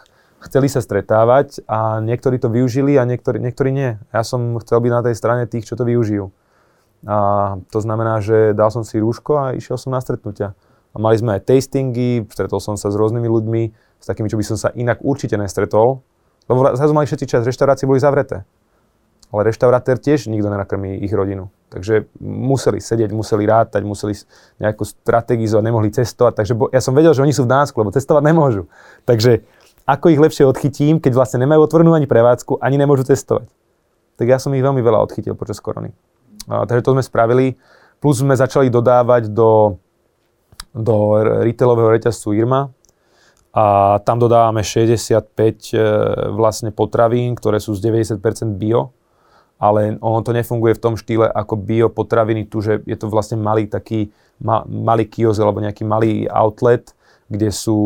chceli 0.49 0.67
sa 0.67 0.81
stretávať 0.81 1.65
a 1.69 2.01
niektorí 2.01 2.37
to 2.37 2.51
využili 2.51 2.97
a 2.97 3.05
niektorí, 3.05 3.39
niektorí 3.39 3.69
nie. 3.73 3.97
Ja 4.11 4.21
som 4.25 4.57
chcel 4.61 4.81
byť 4.81 4.91
na 4.91 5.01
tej 5.05 5.15
strane 5.15 5.43
tých, 5.45 5.65
čo 5.65 5.77
to 5.77 5.85
využijú. 5.87 6.29
A 7.03 7.17
to 7.71 7.79
znamená, 7.83 8.23
že 8.23 8.55
dal 8.55 8.71
som 8.71 8.87
si 8.87 8.99
rúško 8.99 9.31
a 9.35 9.45
išiel 9.55 9.75
som 9.75 9.91
na 9.91 9.99
stretnutia. 9.99 10.55
A 10.93 11.01
mali 11.01 11.17
sme 11.17 11.35
aj 11.35 11.49
tastingy, 11.49 12.29
stretol 12.29 12.61
som 12.61 12.77
sa 12.77 12.93
s 12.93 12.95
rôznymi 12.95 13.25
ľuďmi, 13.25 13.63
s 13.97 14.05
takými, 14.05 14.29
čo 14.29 14.37
by 14.37 14.45
som 14.45 14.57
sa 14.61 14.69
inak 14.77 15.01
určite 15.01 15.33
nestretol. 15.35 16.05
Lebo 16.45 16.69
zrazu 16.77 16.93
mali 16.93 17.09
všetci 17.09 17.25
čas, 17.25 17.41
reštaurácie 17.47 17.89
boli 17.89 17.97
zavreté. 17.97 18.45
Ale 19.33 19.49
reštaurátor 19.49 19.97
tiež 19.97 20.29
nikto 20.29 20.53
nenakrmí 20.53 21.01
ich 21.01 21.09
rodinu. 21.09 21.49
Takže 21.73 22.05
museli 22.21 22.77
sedieť, 22.77 23.09
museli 23.09 23.49
rátať, 23.49 23.81
museli 23.81 24.13
nejakú 24.61 24.85
strategizovať, 24.85 25.63
nemohli 25.65 25.89
cestovať. 25.89 26.33
Takže 26.37 26.53
bo, 26.53 26.69
ja 26.69 26.77
som 26.77 26.93
vedel, 26.93 27.17
že 27.17 27.25
oni 27.25 27.33
sú 27.33 27.49
v 27.49 27.49
Dánsku, 27.49 27.73
lebo 27.81 27.89
cestovať 27.89 28.21
nemôžu. 28.29 28.69
Takže 29.09 29.41
ako 29.89 30.13
ich 30.13 30.21
lepšie 30.21 30.45
odchytím, 30.45 31.01
keď 31.01 31.17
vlastne 31.17 31.41
nemajú 31.41 31.65
otvorenú 31.65 31.97
ani 31.97 32.05
prevádzku, 32.05 32.61
ani 32.61 32.77
nemôžu 32.77 33.09
cestovať. 33.09 33.49
Tak 34.21 34.25
ja 34.29 34.37
som 34.37 34.53
ich 34.53 34.61
veľmi 34.61 34.85
veľa 34.85 35.01
odchytil 35.01 35.33
počas 35.33 35.57
korony. 35.57 35.89
A, 36.45 36.69
takže 36.69 36.85
to 36.85 36.93
sme 36.93 37.01
spravili. 37.01 37.57
Plus 37.97 38.21
sme 38.21 38.37
začali 38.37 38.69
dodávať 38.69 39.33
do, 39.33 39.81
do 40.73 41.21
retailového 41.45 41.93
reťazcu 41.93 42.33
Irma 42.33 42.73
a 43.53 43.97
tam 44.01 44.17
dodávame 44.17 44.65
65 44.65 44.97
e, 45.13 45.77
vlastne 46.33 46.73
potravín, 46.73 47.37
ktoré 47.37 47.61
sú 47.61 47.77
z 47.77 47.85
90% 47.85 48.57
bio, 48.57 48.89
ale 49.61 50.01
ono 50.01 50.25
to 50.25 50.33
nefunguje 50.33 50.73
v 50.73 50.81
tom 50.81 50.97
štýle 50.97 51.29
ako 51.29 51.53
bio 51.61 51.87
potraviny 51.93 52.49
tu, 52.49 52.65
že 52.65 52.81
je 52.89 52.97
to 52.97 53.13
vlastne 53.13 53.37
malý 53.37 53.69
taký 53.69 54.09
ma, 54.41 54.65
malý 54.65 55.05
kiosk 55.05 55.37
alebo 55.37 55.61
nejaký 55.61 55.85
malý 55.85 56.25
outlet, 56.33 56.97
kde 57.29 57.53
sú 57.53 57.79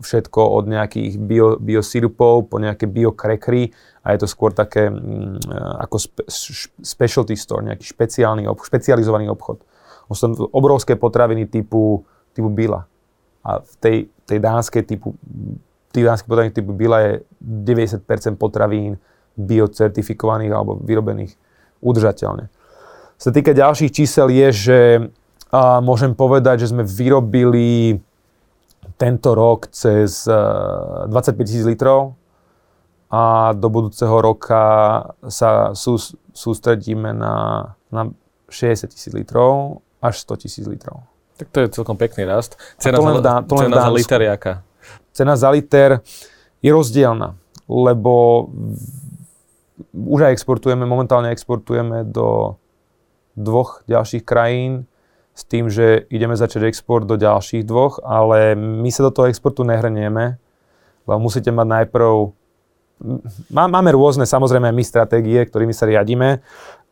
všetko 0.00 0.40
od 0.40 0.64
nejakých 0.72 1.20
bio, 1.20 1.60
biosirupov 1.60 2.48
po 2.48 2.56
nejaké 2.56 2.88
biokrekry 2.88 3.70
a 4.00 4.16
je 4.16 4.24
to 4.24 4.28
skôr 4.28 4.56
také 4.56 4.88
mm, 4.88 5.44
ako 5.84 5.96
spe, 6.00 6.22
specialty 6.80 7.36
store, 7.36 7.68
nejaký 7.68 7.84
špeciálny, 7.84 8.48
špecializovaný 8.48 9.28
obchod. 9.28 9.60
Sú 10.10 10.50
obrovské 10.54 10.94
potraviny 10.94 11.50
typu, 11.50 12.06
typu 12.30 12.48
Bila. 12.50 12.86
A 13.42 13.62
v 13.62 13.74
tej, 13.78 13.96
tej 14.26 14.38
dánskej 14.38 14.82
typu, 14.86 15.14
tých 15.90 16.06
dánskych 16.06 16.30
potraviny 16.30 16.54
typu 16.54 16.70
Bila 16.74 17.02
je 17.02 17.12
90% 17.42 18.02
potravín 18.38 18.98
biocertifikovaných 19.36 20.52
alebo 20.54 20.78
vyrobených 20.80 21.34
udržateľne. 21.84 22.48
Sa 23.16 23.30
týka 23.32 23.56
ďalších 23.56 23.92
čísel 23.92 24.28
je, 24.28 24.48
že 24.52 24.78
a 25.46 25.78
môžem 25.78 26.12
povedať, 26.12 26.66
že 26.66 26.74
sme 26.74 26.82
vyrobili 26.82 28.02
tento 28.98 29.30
rok 29.32 29.70
cez 29.70 30.26
25 30.26 31.08
tisíc 31.46 31.62
litrov 31.62 32.18
a 33.06 33.54
do 33.54 33.70
budúceho 33.70 34.18
roka 34.18 34.62
sa 35.30 35.70
sú, 35.78 35.96
sústredíme 36.34 37.14
na, 37.14 37.34
na 37.94 38.10
60 38.50 38.90
tisíc 38.90 39.12
litrov 39.14 39.85
až 40.02 40.14
100 40.22 40.42
tisíc 40.46 40.64
litrov. 40.66 41.04
Tak 41.36 41.52
to 41.52 41.58
je 41.64 41.68
celkom 41.68 41.96
pekný 42.00 42.24
rast. 42.24 42.56
Cena, 42.80 42.96
za, 42.96 43.20
dá, 43.20 43.34
cena 43.44 43.76
za 43.76 43.92
liter 43.92 44.20
je 44.24 44.30
aká? 44.30 44.54
Cena 45.12 45.34
za 45.36 45.48
liter 45.52 46.00
je 46.64 46.70
rozdielna, 46.72 47.36
lebo 47.68 48.46
už 49.92 50.20
aj 50.28 50.32
exportujeme, 50.32 50.88
momentálne 50.88 51.28
exportujeme 51.28 52.08
do 52.08 52.56
dvoch 53.36 53.84
ďalších 53.84 54.24
krajín 54.24 54.88
s 55.36 55.44
tým, 55.44 55.68
že 55.68 56.08
ideme 56.08 56.32
začať 56.32 56.64
export 56.64 57.04
do 57.04 57.20
ďalších 57.20 57.68
dvoch, 57.68 58.00
ale 58.00 58.56
my 58.56 58.88
sa 58.88 59.04
do 59.04 59.12
toho 59.12 59.28
exportu 59.28 59.60
nehrnieme, 59.68 60.40
lebo 61.04 61.18
musíte 61.20 61.52
mať 61.52 61.66
najprv 61.84 62.32
Máme 63.52 63.92
rôzne, 63.92 64.24
samozrejme, 64.24 64.72
my 64.72 64.80
stratégie, 64.80 65.44
ktorými 65.44 65.76
sa 65.76 65.84
riadíme, 65.84 66.40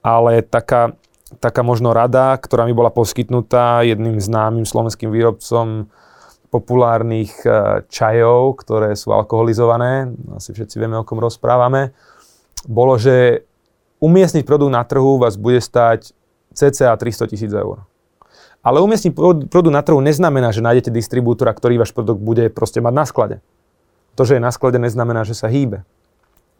ale 0.05 0.45
taká, 0.45 0.93
taká 1.39 1.63
možno 1.67 1.95
rada, 1.95 2.37
ktorá 2.37 2.67
mi 2.67 2.75
bola 2.77 2.91
poskytnutá 2.91 3.83
jedným 3.87 4.19
známym 4.19 4.67
slovenským 4.67 5.11
výrobcom 5.11 5.89
populárnych 6.55 7.35
e, 7.43 7.83
čajov, 7.91 8.63
ktoré 8.63 8.95
sú 8.95 9.11
alkoholizované, 9.11 10.15
asi 10.39 10.55
všetci 10.55 10.79
vieme, 10.79 10.95
o 10.95 11.03
kom 11.03 11.19
rozprávame, 11.19 11.91
bolo, 12.71 12.95
že 12.95 13.43
umiestniť 13.99 14.47
produkt 14.47 14.71
na 14.71 14.87
trhu 14.87 15.19
vás 15.19 15.35
bude 15.35 15.59
stať 15.59 16.15
cca 16.55 16.95
300 16.95 17.33
tisíc 17.33 17.51
eur. 17.51 17.83
Ale 18.65 18.81
umiestniť 18.81 19.13
produkt 19.51 19.75
na 19.75 19.85
trhu 19.85 20.01
neznamená, 20.01 20.55
že 20.55 20.65
nájdete 20.65 20.95
distribútora, 20.95 21.53
ktorý 21.53 21.83
váš 21.83 21.93
produkt 21.93 22.23
bude 22.23 22.49
proste 22.49 22.81
mať 22.81 22.95
na 22.95 23.05
sklade. 23.05 23.37
To, 24.15 24.23
že 24.23 24.39
je 24.39 24.47
na 24.47 24.55
sklade, 24.55 24.79
neznamená, 24.79 25.27
že 25.27 25.37
sa 25.37 25.51
hýbe. 25.51 25.83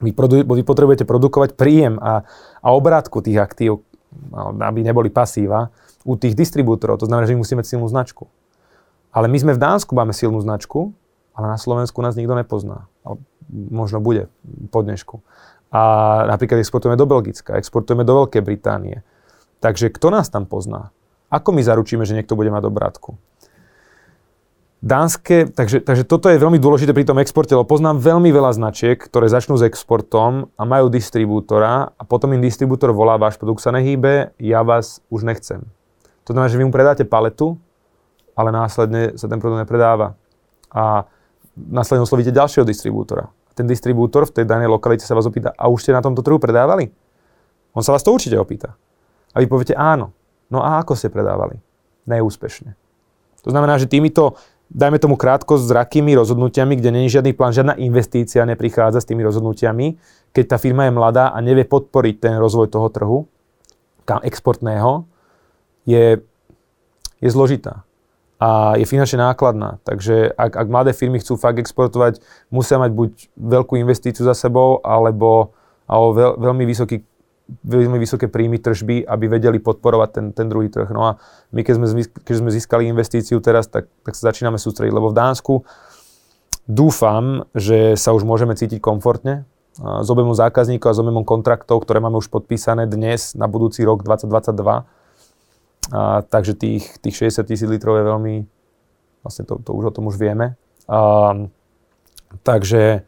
Vy, 0.03 0.11
produ- 0.11 0.45
vy 0.45 0.63
potrebujete 0.67 1.07
produkovať 1.07 1.55
príjem 1.55 1.97
a, 2.03 2.27
a 2.61 2.69
obrátku 2.75 3.23
tých 3.23 3.39
aktív, 3.39 3.87
aby 4.61 4.81
neboli 4.87 5.11
pasíva, 5.11 5.71
u 6.05 6.15
tých 6.21 6.37
distribútorov. 6.37 7.01
To 7.01 7.09
znamená, 7.09 7.25
že 7.25 7.39
musíme 7.39 7.65
mať 7.65 7.77
silnú 7.77 7.89
značku. 7.89 8.29
Ale 9.15 9.31
my 9.31 9.39
sme 9.41 9.53
v 9.57 9.63
Dánsku, 9.63 9.95
máme 9.95 10.13
silnú 10.13 10.43
značku, 10.43 10.93
ale 11.33 11.47
na 11.55 11.59
Slovensku 11.59 11.99
nás 12.03 12.19
nikto 12.19 12.35
nepozná. 12.35 12.91
Možno 13.51 14.03
bude 14.03 14.29
po 14.75 14.85
dnešku. 14.85 15.23
A 15.75 15.83
napríklad 16.31 16.63
exportujeme 16.63 16.95
do 16.95 17.07
Belgicka, 17.09 17.59
exportujeme 17.59 18.07
do 18.07 18.23
Veľkej 18.23 18.43
Británie. 18.43 19.03
Takže 19.59 19.91
kto 19.91 20.13
nás 20.15 20.31
tam 20.31 20.47
pozná? 20.47 20.95
Ako 21.33 21.51
my 21.51 21.63
zaručíme, 21.65 22.07
že 22.07 22.15
niekto 22.15 22.39
bude 22.39 22.53
mať 22.53 22.69
obrátku? 22.69 23.19
Dánske, 24.85 25.49
takže, 25.49 25.81
takže 25.81 26.05
toto 26.05 26.29
je 26.29 26.37
veľmi 26.37 26.61
dôležité 26.61 26.93
pri 26.93 27.09
tom 27.09 27.17
exporte, 27.17 27.57
lebo 27.57 27.65
poznám 27.65 28.05
veľmi 28.05 28.29
veľa 28.29 28.53
značiek, 28.53 29.01
ktoré 29.01 29.33
začnú 29.33 29.57
s 29.57 29.65
exportom 29.65 30.53
a 30.61 30.63
majú 30.69 30.93
distribútora 30.93 31.89
a 31.97 32.03
potom 32.05 32.37
im 32.37 32.45
distribútor 32.45 32.93
volá, 32.93 33.17
váš 33.17 33.41
produkt 33.41 33.65
sa 33.65 33.73
nehýbe, 33.73 34.37
ja 34.37 34.61
vás 34.61 35.01
už 35.09 35.25
nechcem. 35.25 35.65
To 36.29 36.37
znamená, 36.37 36.53
že 36.53 36.61
vy 36.61 36.69
mu 36.69 36.73
predáte 36.77 37.09
paletu, 37.09 37.57
ale 38.37 38.53
následne 38.53 39.17
sa 39.17 39.25
ten 39.25 39.41
produkt 39.41 39.65
nepredáva. 39.65 40.21
A 40.69 41.09
následne 41.57 42.05
oslovíte 42.05 42.29
ďalšieho 42.29 42.69
distribútora. 42.69 43.33
Ten 43.57 43.65
distribútor 43.65 44.29
v 44.29 44.37
tej 44.37 44.45
danej 44.45 44.69
lokalite 44.69 45.09
sa 45.09 45.17
vás 45.17 45.25
opýta, 45.25 45.57
a 45.57 45.65
už 45.73 45.81
ste 45.81 45.97
na 45.97 46.05
tomto 46.05 46.21
trhu 46.21 46.37
predávali? 46.37 46.93
On 47.73 47.81
sa 47.81 47.97
vás 47.97 48.05
to 48.05 48.13
určite 48.13 48.37
opýta. 48.37 48.77
A 49.33 49.41
vy 49.41 49.49
poviete 49.49 49.73
áno. 49.73 50.13
No 50.53 50.61
a 50.61 50.77
ako 50.85 50.93
ste 50.93 51.09
predávali? 51.09 51.57
Neúspešne. 52.05 52.77
To 53.45 53.53
znamená, 53.53 53.81
že 53.81 53.89
týmito 53.89 54.37
dajme 54.71 54.99
tomu 54.99 55.17
krátko 55.17 55.61
s 55.61 55.69
rakými 55.71 56.15
rozhodnutiami, 56.15 56.77
kde 56.77 56.91
není 56.91 57.09
žiadny 57.13 57.33
plán, 57.33 57.53
žiadna 57.53 57.77
investícia 57.81 58.45
neprichádza 58.49 59.01
s 59.01 59.09
tými 59.09 59.25
rozhodnutiami, 59.25 59.97
keď 60.33 60.45
tá 60.45 60.57
firma 60.57 60.89
je 60.89 60.97
mladá 60.97 61.31
a 61.31 61.39
nevie 61.45 61.69
podporiť 61.69 62.15
ten 62.21 62.35
rozvoj 62.41 62.73
toho 62.73 62.89
trhu, 62.89 63.19
kam 64.05 64.21
exportného, 64.25 65.09
je, 65.85 66.21
je 67.21 67.29
zložitá 67.31 67.85
a 68.41 68.77
je 68.77 68.85
finančne 68.85 69.23
nákladná. 69.23 69.79
Takže 69.87 70.35
ak, 70.35 70.53
ak 70.59 70.67
mladé 70.69 70.93
firmy 70.93 71.23
chcú 71.23 71.39
fakt 71.39 71.57
exportovať, 71.63 72.21
musia 72.51 72.77
mať 72.77 72.91
buď 72.93 73.11
veľkú 73.39 73.79
investíciu 73.79 74.27
za 74.27 74.35
sebou, 74.35 74.83
alebo, 74.83 75.55
alebo 75.87 76.09
veľ, 76.13 76.31
veľmi 76.43 76.65
vysoký 76.67 77.07
veľmi 77.45 78.01
vysoké 78.01 78.27
príjmy 78.33 78.57
tržby, 78.57 79.05
aby 79.05 79.25
vedeli 79.29 79.61
podporovať 79.61 80.09
ten, 80.17 80.27
ten 80.33 80.47
druhý 80.49 80.73
trh. 80.73 80.89
No 80.91 81.13
a 81.13 81.21
my 81.53 81.61
keď 81.61 81.75
sme, 81.77 81.87
keď 82.25 82.35
sme 82.41 82.51
získali 82.51 82.89
investíciu 82.89 83.37
teraz, 83.45 83.69
tak, 83.69 83.89
tak 84.01 84.17
sa 84.17 84.33
začíname 84.33 84.57
sústrediť, 84.57 84.93
lebo 84.93 85.13
v 85.13 85.19
Dánsku 85.19 85.55
dúfam, 86.65 87.45
že 87.53 88.01
sa 88.01 88.17
už 88.17 88.25
môžeme 88.25 88.57
cítiť 88.57 88.81
komfortne 88.81 89.45
s 89.77 90.09
objemom 90.09 90.33
zákazníkov 90.33 90.89
a 90.89 90.97
s 90.97 91.03
objemom 91.03 91.27
kontraktov, 91.27 91.83
ktoré 91.83 91.99
máme 91.99 92.17
už 92.23 92.31
podpísané 92.31 92.87
dnes 92.87 93.35
na 93.35 93.51
budúci 93.51 93.83
rok 93.83 94.07
2022. 94.07 94.87
A, 95.93 96.25
takže 96.25 96.57
tých, 96.57 96.97
tých 97.05 97.15
60 97.29 97.45
tisíc 97.45 97.69
litrov 97.69 98.01
je 98.01 98.05
veľmi, 98.09 98.35
vlastne 99.21 99.45
to, 99.45 99.61
to 99.61 99.77
už 99.77 99.93
o 99.93 99.95
tom 99.95 100.09
už 100.09 100.17
vieme. 100.17 100.57
A, 100.89 101.35
takže 102.47 103.05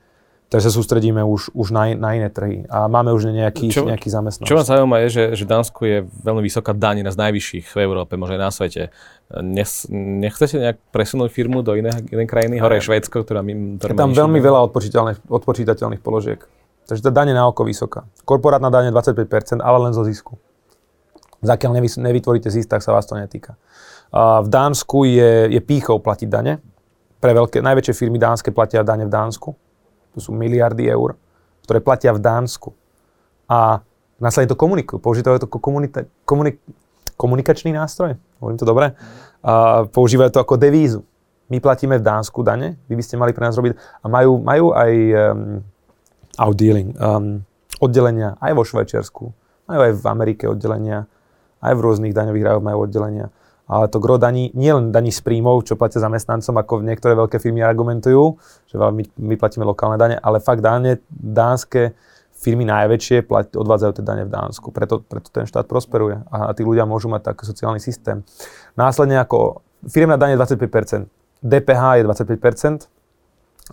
takže 0.46 0.70
sa 0.70 0.72
sústredíme 0.78 1.26
už, 1.26 1.50
už 1.58 1.74
na, 1.74 1.90
na 1.98 2.14
iné 2.14 2.30
trhy 2.30 2.62
a 2.70 2.86
máme 2.86 3.10
už 3.10 3.34
nejaký, 3.34 3.66
čo, 3.66 3.82
nejaký 3.82 4.06
zamestnanec. 4.06 4.46
Čo 4.46 4.54
ma 4.54 4.62
zaujíma 4.62 4.96
je, 5.06 5.08
že, 5.10 5.24
že 5.42 5.44
Dánsku 5.44 5.80
je 5.82 5.98
veľmi 6.22 6.42
vysoká 6.42 6.70
daň, 6.70 7.02
jedna 7.02 7.10
z 7.10 7.18
najvyšších 7.18 7.66
v 7.74 7.78
Európe, 7.82 8.14
možno 8.14 8.38
aj 8.38 8.42
na 8.42 8.50
svete. 8.54 8.82
Nes, 9.42 9.90
nechcete 9.90 10.54
nejak 10.62 10.78
presunúť 10.94 11.34
firmu 11.34 11.66
do 11.66 11.74
inej, 11.74 12.06
inej 12.14 12.28
krajiny? 12.30 12.62
Hore 12.62 12.78
je 12.78 12.86
Švédsko, 12.86 13.26
ktorá 13.26 13.42
mi... 13.42 13.74
je 13.82 13.98
tam 13.98 14.14
veľmi 14.14 14.38
veľa 14.38 14.70
odpočítateľných 15.26 16.02
položiek. 16.02 16.38
Takže 16.86 17.02
tá 17.02 17.10
daň 17.10 17.34
je 17.34 17.36
na 17.42 17.50
oko 17.50 17.66
vysoká. 17.66 18.06
Korporátna 18.22 18.70
daň 18.70 18.90
je 18.90 18.92
25%, 18.94 19.58
ale 19.58 19.78
len 19.82 19.90
zo 19.90 20.06
zisku. 20.06 20.38
Zakiaľ 21.42 21.82
nevy, 21.82 21.90
nevytvoríte 21.90 22.46
zisk, 22.46 22.70
tak 22.70 22.86
sa 22.86 22.94
vás 22.94 23.02
to 23.10 23.18
netýka. 23.18 23.58
A 24.14 24.46
v 24.46 24.48
Dánsku 24.48 25.02
je, 25.10 25.50
je 25.50 25.58
pýchou 25.58 25.98
platiť 25.98 26.30
dane. 26.30 26.62
Pre 27.18 27.32
veľké, 27.34 27.58
najväčšie 27.58 27.98
firmy 27.98 28.22
dánske 28.22 28.54
platia 28.54 28.86
dane 28.86 29.02
v 29.02 29.10
Dánsku 29.10 29.65
to 30.16 30.24
sú 30.24 30.32
miliardy 30.32 30.88
eur, 30.88 31.20
ktoré 31.68 31.84
platia 31.84 32.16
v 32.16 32.24
Dánsku. 32.24 32.72
A 33.52 33.84
následne 34.16 34.48
to 34.48 34.56
komunikujú. 34.56 34.96
Používajú 34.96 35.44
to 35.44 35.48
ako 35.52 35.60
komunita- 35.60 36.08
komunik- 36.24 36.64
komunikačný 37.20 37.76
nástroj. 37.76 38.16
Hovorím 38.40 38.56
to 38.56 38.64
dobre? 38.64 38.96
A 39.44 39.84
používajú 39.84 40.32
to 40.32 40.40
ako 40.40 40.56
devízu. 40.56 41.04
My 41.52 41.60
platíme 41.60 42.00
v 42.00 42.02
Dánsku 42.02 42.42
dane, 42.42 42.80
vy 42.90 42.98
by 42.98 43.04
ste 43.04 43.20
mali 43.20 43.30
pre 43.36 43.44
nás 43.44 43.54
robiť. 43.54 43.76
A 44.02 44.08
majú, 44.08 44.40
majú 44.40 44.74
aj 44.74 44.92
um, 45.14 45.62
um, 46.40 47.44
oddelenia 47.78 48.34
aj 48.42 48.52
vo 48.56 48.66
Švajčiarsku, 48.66 49.24
majú 49.68 49.80
aj 49.84 49.92
v 49.94 50.04
Amerike 50.10 50.44
oddelenia, 50.50 51.06
aj 51.62 51.72
v 51.76 51.80
rôznych 51.86 52.16
daňových 52.16 52.46
rájoch 52.50 52.64
majú 52.66 52.78
oddelenia 52.88 53.30
ale 53.66 53.90
to 53.90 53.98
gro 53.98 54.14
daní, 54.14 54.54
nie 54.54 54.70
len 54.70 54.94
daní 54.94 55.10
z 55.10 55.20
príjmov, 55.26 55.66
čo 55.66 55.74
platia 55.74 55.98
zamestnancom, 55.98 56.54
ako 56.54 56.86
niektoré 56.86 57.18
veľké 57.18 57.42
firmy 57.42 57.66
argumentujú, 57.66 58.38
že 58.70 58.78
my, 58.78 59.02
my 59.18 59.34
platíme 59.34 59.66
lokálne 59.66 59.98
dane, 59.98 60.16
ale 60.22 60.38
fakt 60.38 60.62
dane, 60.62 61.02
dánske 61.10 61.98
firmy 62.36 62.68
najväčšie 62.68 63.26
plat, 63.26 63.48
odvádzajú 63.48 63.92
tie 63.96 64.04
dane 64.04 64.22
v 64.28 64.30
Dánsku. 64.30 64.68
Preto, 64.70 65.02
preto 65.02 65.32
ten 65.32 65.48
štát 65.48 65.64
prosperuje 65.64 66.20
a, 66.28 66.52
a 66.52 66.54
tí 66.54 66.62
ľudia 66.62 66.84
môžu 66.84 67.08
mať 67.08 67.32
taký 67.32 67.48
sociálny 67.48 67.80
systém. 67.80 68.22
Následne 68.76 69.18
ako 69.18 69.64
firmná 69.88 70.20
daň 70.20 70.36
je 70.36 70.56
25%, 70.56 71.08
DPH 71.42 71.82
je 71.98 72.02
25%, 72.04 72.86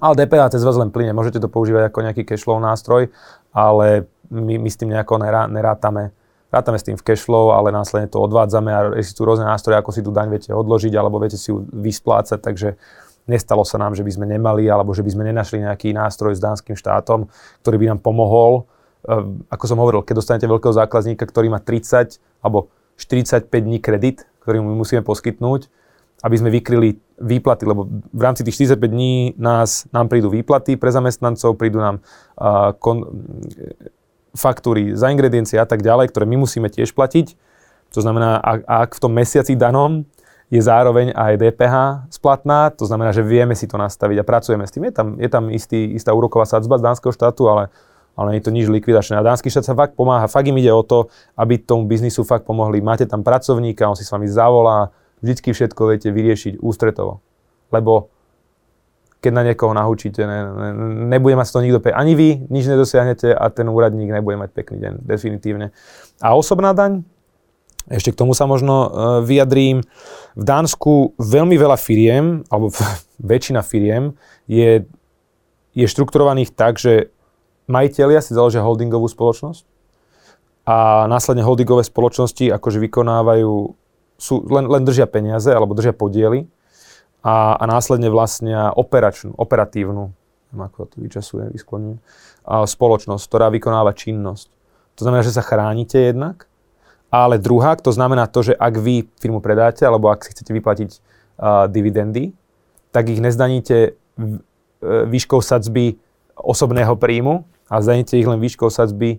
ale 0.01 0.13
DPH 0.15 0.57
cez 0.57 0.63
vás 0.65 0.79
len 0.79 0.89
plyne. 0.89 1.13
Môžete 1.13 1.37
to 1.37 1.51
používať 1.51 1.91
ako 1.91 1.99
nejaký 2.01 2.23
cashflow 2.25 2.57
nástroj, 2.57 3.13
ale 3.53 4.09
my, 4.31 4.57
my 4.57 4.69
s 4.71 4.79
tým 4.79 4.89
nejako 4.89 5.21
nerá, 5.21 5.45
nerátame 5.45 6.15
rátame 6.53 6.77
s 6.77 6.85
tým 6.85 6.93
v 6.93 7.01
cashflow, 7.01 7.57
ale 7.57 7.73
následne 7.73 8.05
to 8.05 8.21
odvádzame 8.21 8.69
a 8.69 8.79
existujú 9.01 9.25
rôzne 9.25 9.49
nástroje, 9.49 9.81
ako 9.81 9.89
si 9.89 10.05
tú 10.05 10.13
daň 10.13 10.29
viete 10.29 10.53
odložiť 10.53 10.93
alebo 10.93 11.17
viete 11.17 11.41
si 11.41 11.49
ju 11.49 11.65
vysplácať, 11.73 12.37
takže 12.37 12.77
nestalo 13.25 13.65
sa 13.65 13.81
nám, 13.81 13.97
že 13.97 14.05
by 14.05 14.11
sme 14.13 14.25
nemali 14.29 14.69
alebo 14.69 14.93
že 14.93 15.01
by 15.01 15.09
sme 15.09 15.23
nenašli 15.33 15.65
nejaký 15.65 15.97
nástroj 15.97 16.37
s 16.37 16.41
dánskym 16.43 16.77
štátom, 16.77 17.25
ktorý 17.65 17.75
by 17.81 17.85
nám 17.95 17.99
pomohol. 18.05 18.69
Ehm, 19.09 19.41
ako 19.49 19.65
som 19.65 19.81
hovoril, 19.81 20.05
keď 20.05 20.21
dostanete 20.21 20.45
veľkého 20.45 20.75
zákazníka, 20.75 21.25
ktorý 21.25 21.49
má 21.49 21.57
30 21.57 22.21
alebo 22.45 22.69
45 23.01 23.49
dní 23.49 23.81
kredit, 23.81 24.29
ktorý 24.45 24.61
mu 24.61 24.77
musíme 24.77 25.01
poskytnúť, 25.01 25.71
aby 26.23 26.35
sme 26.39 26.53
vykryli 26.53 27.01
výplaty, 27.19 27.67
lebo 27.67 27.87
v 27.89 28.21
rámci 28.21 28.47
tých 28.47 28.67
45 28.77 28.79
dní 28.79 29.15
nás, 29.35 29.87
nám 29.91 30.07
prídu 30.07 30.31
výplaty 30.31 30.79
pre 30.79 30.91
zamestnancov, 30.91 31.59
prídu 31.59 31.83
nám 31.83 31.99
uh, 32.39 32.71
kon, 32.79 33.03
faktúry 34.33 34.97
za 34.97 35.13
ingrediencie 35.13 35.61
a 35.61 35.65
tak 35.69 35.85
ďalej, 35.85 36.09
ktoré 36.09 36.25
my 36.25 36.41
musíme 36.41 36.67
tiež 36.67 36.97
platiť. 36.97 37.37
To 37.93 37.99
znamená, 38.01 38.41
ak, 38.41 38.59
ak 38.65 38.89
v 38.97 39.01
tom 39.05 39.13
mesiaci 39.13 39.53
danom 39.53 40.05
je 40.49 40.61
zároveň 40.61 41.13
aj 41.13 41.33
DPH 41.37 41.75
splatná, 42.09 42.73
to 42.73 42.85
znamená, 42.85 43.13
že 43.13 43.25
vieme 43.25 43.53
si 43.53 43.69
to 43.69 43.77
nastaviť 43.77 44.21
a 44.21 44.27
pracujeme 44.27 44.65
s 44.65 44.73
tým. 44.73 44.89
Je 44.89 44.93
tam, 44.93 45.07
je 45.17 45.29
tam 45.29 45.43
istý, 45.53 45.93
istá 45.93 46.13
úroková 46.13 46.45
sadzba 46.45 46.81
z 46.81 46.85
dánskeho 46.89 47.13
štátu, 47.13 47.49
ale, 47.49 47.73
ale 48.13 48.33
nie 48.33 48.39
je 48.41 48.45
to 48.49 48.53
nič 48.53 48.67
likvidačné. 48.69 49.17
A 49.17 49.25
dánsky 49.25 49.49
štát 49.49 49.65
sa 49.65 49.77
fakt 49.77 49.97
pomáha, 49.97 50.29
fakt 50.29 50.49
im 50.49 50.57
ide 50.57 50.73
o 50.73 50.85
to, 50.85 51.09
aby 51.37 51.57
tomu 51.57 51.89
biznisu 51.89 52.25
fakt 52.25 52.45
pomohli. 52.45 52.81
Máte 52.81 53.05
tam 53.09 53.25
pracovníka, 53.25 53.89
on 53.89 53.97
si 53.97 54.05
s 54.05 54.13
vami 54.13 54.29
zavolá, 54.29 54.93
vždycky 55.25 55.53
všetko 55.57 55.81
viete 55.89 56.09
vyriešiť 56.13 56.61
ústretovo. 56.61 57.21
Lebo 57.73 58.12
keď 59.23 59.31
na 59.31 59.43
niekoho 59.47 59.71
nahúčite, 59.71 60.19
ne, 60.27 60.39
ne, 60.43 60.69
nebude 61.15 61.39
mať 61.39 61.47
z 61.47 61.63
nikto 61.63 61.79
pekný. 61.79 61.95
Ani 61.95 62.13
vy 62.19 62.29
nič 62.51 62.67
nedosiahnete 62.67 63.31
a 63.31 63.47
ten 63.47 63.71
úradník 63.71 64.11
nebude 64.11 64.35
mať 64.35 64.51
pekný 64.51 64.83
deň, 64.83 64.93
definitívne. 65.07 65.71
A 66.19 66.35
osobná 66.35 66.75
daň, 66.75 67.07
ešte 67.87 68.11
k 68.11 68.19
tomu 68.19 68.35
sa 68.35 68.43
možno 68.43 68.75
uh, 68.75 68.89
vyjadrím. 69.23 69.83
V 70.35 70.43
Dánsku 70.43 71.15
veľmi 71.15 71.55
veľa 71.55 71.79
firiem, 71.79 72.43
alebo 72.51 72.75
väčšina 73.31 73.63
firiem 73.63 74.19
je, 74.51 74.83
je 75.71 75.85
štrukturovaných 75.87 76.51
tak, 76.51 76.75
že 76.75 77.07
majiteľia 77.71 78.19
si 78.19 78.35
založia 78.35 78.59
holdingovú 78.59 79.07
spoločnosť 79.07 79.63
a 80.67 81.07
následne 81.11 81.43
holdingové 81.43 81.83
spoločnosti 81.83 82.51
akože 82.51 82.79
vykonávajú, 82.87 83.51
sú, 84.15 84.35
len, 84.47 84.65
len 84.67 84.83
držia 84.83 85.07
peniaze 85.07 85.51
alebo 85.51 85.75
držia 85.75 85.91
podiely 85.91 86.47
a, 87.23 87.55
a 87.55 87.63
následne 87.65 88.11
vlastnia 88.11 88.69
operačnú, 88.75 89.33
operatívnu, 89.39 90.11
ako 90.53 90.91
to 90.91 90.95
vyčasuje, 91.01 91.49
vyskloňuje, 91.55 91.97
spoločnosť, 92.45 93.23
ktorá 93.25 93.47
vykonáva 93.49 93.95
činnosť. 93.95 94.51
To 94.99 95.01
znamená, 95.07 95.25
že 95.25 95.33
sa 95.33 95.41
chránite 95.41 95.97
jednak, 95.97 96.45
ale 97.09 97.41
druhá, 97.41 97.79
to 97.79 97.89
znamená 97.89 98.27
to, 98.29 98.51
že 98.51 98.53
ak 98.53 98.73
vy 98.77 99.07
firmu 99.17 99.41
predáte, 99.41 99.87
alebo 99.87 100.11
ak 100.13 100.25
si 100.25 100.33
chcete 100.33 100.51
vyplatiť 100.53 100.89
uh, 100.93 101.65
dividendy, 101.69 102.33
tak 102.89 103.09
ich 103.09 103.21
nezdaníte 103.21 103.97
v, 104.17 104.41
uh, 104.41 105.05
výškou 105.09 105.41
sadzby 105.41 105.97
osobného 106.37 106.97
príjmu, 106.97 107.45
a 107.73 107.81
zdaníte 107.81 108.19
ich 108.19 108.27
len 108.29 108.37
výškou 108.37 108.69
sadzby 108.69 109.17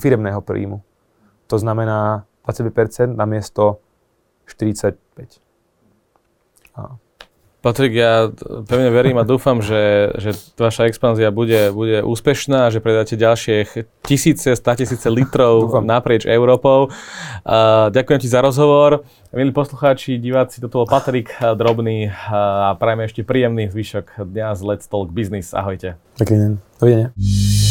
firemného 0.00 0.40
príjmu. 0.40 0.80
To 1.52 1.56
znamená 1.60 2.24
25% 2.48 3.12
na 3.12 3.28
miesto 3.28 3.84
45%. 4.48 4.96
A. 6.72 6.96
Patrik, 7.62 7.94
ja 7.94 8.26
pevne 8.66 8.90
verím 8.90 9.22
a 9.22 9.24
dúfam, 9.24 9.62
že, 9.62 10.10
že 10.18 10.34
vaša 10.58 10.90
expanzia 10.90 11.30
bude, 11.30 11.70
bude 11.70 12.02
úspešná 12.02 12.66
a 12.66 12.70
že 12.74 12.82
predáte 12.82 13.14
ďalšie 13.14 13.86
tisíce, 14.02 14.50
tisíce 14.58 15.06
litrov 15.06 15.70
dúfam. 15.70 15.86
naprieč 15.86 16.26
Európou. 16.26 16.90
Uh, 17.46 17.86
ďakujem 17.94 18.18
ti 18.18 18.26
za 18.26 18.42
rozhovor. 18.42 19.06
Milí 19.30 19.54
poslucháči, 19.54 20.18
diváci, 20.18 20.58
toto 20.58 20.82
bol 20.82 20.90
Patrik 20.90 21.38
Drobný 21.38 22.10
a 22.34 22.74
prajme 22.74 23.06
ešte 23.06 23.22
príjemný 23.22 23.70
zvyšok 23.70 24.26
dňa 24.26 24.58
z 24.58 24.60
Let's 24.66 24.90
Talk 24.90 25.14
Business. 25.14 25.54
Ahojte. 25.54 25.94
Pekný 26.18 26.36
deň. 26.36 26.52
Dovidenia. 26.82 27.61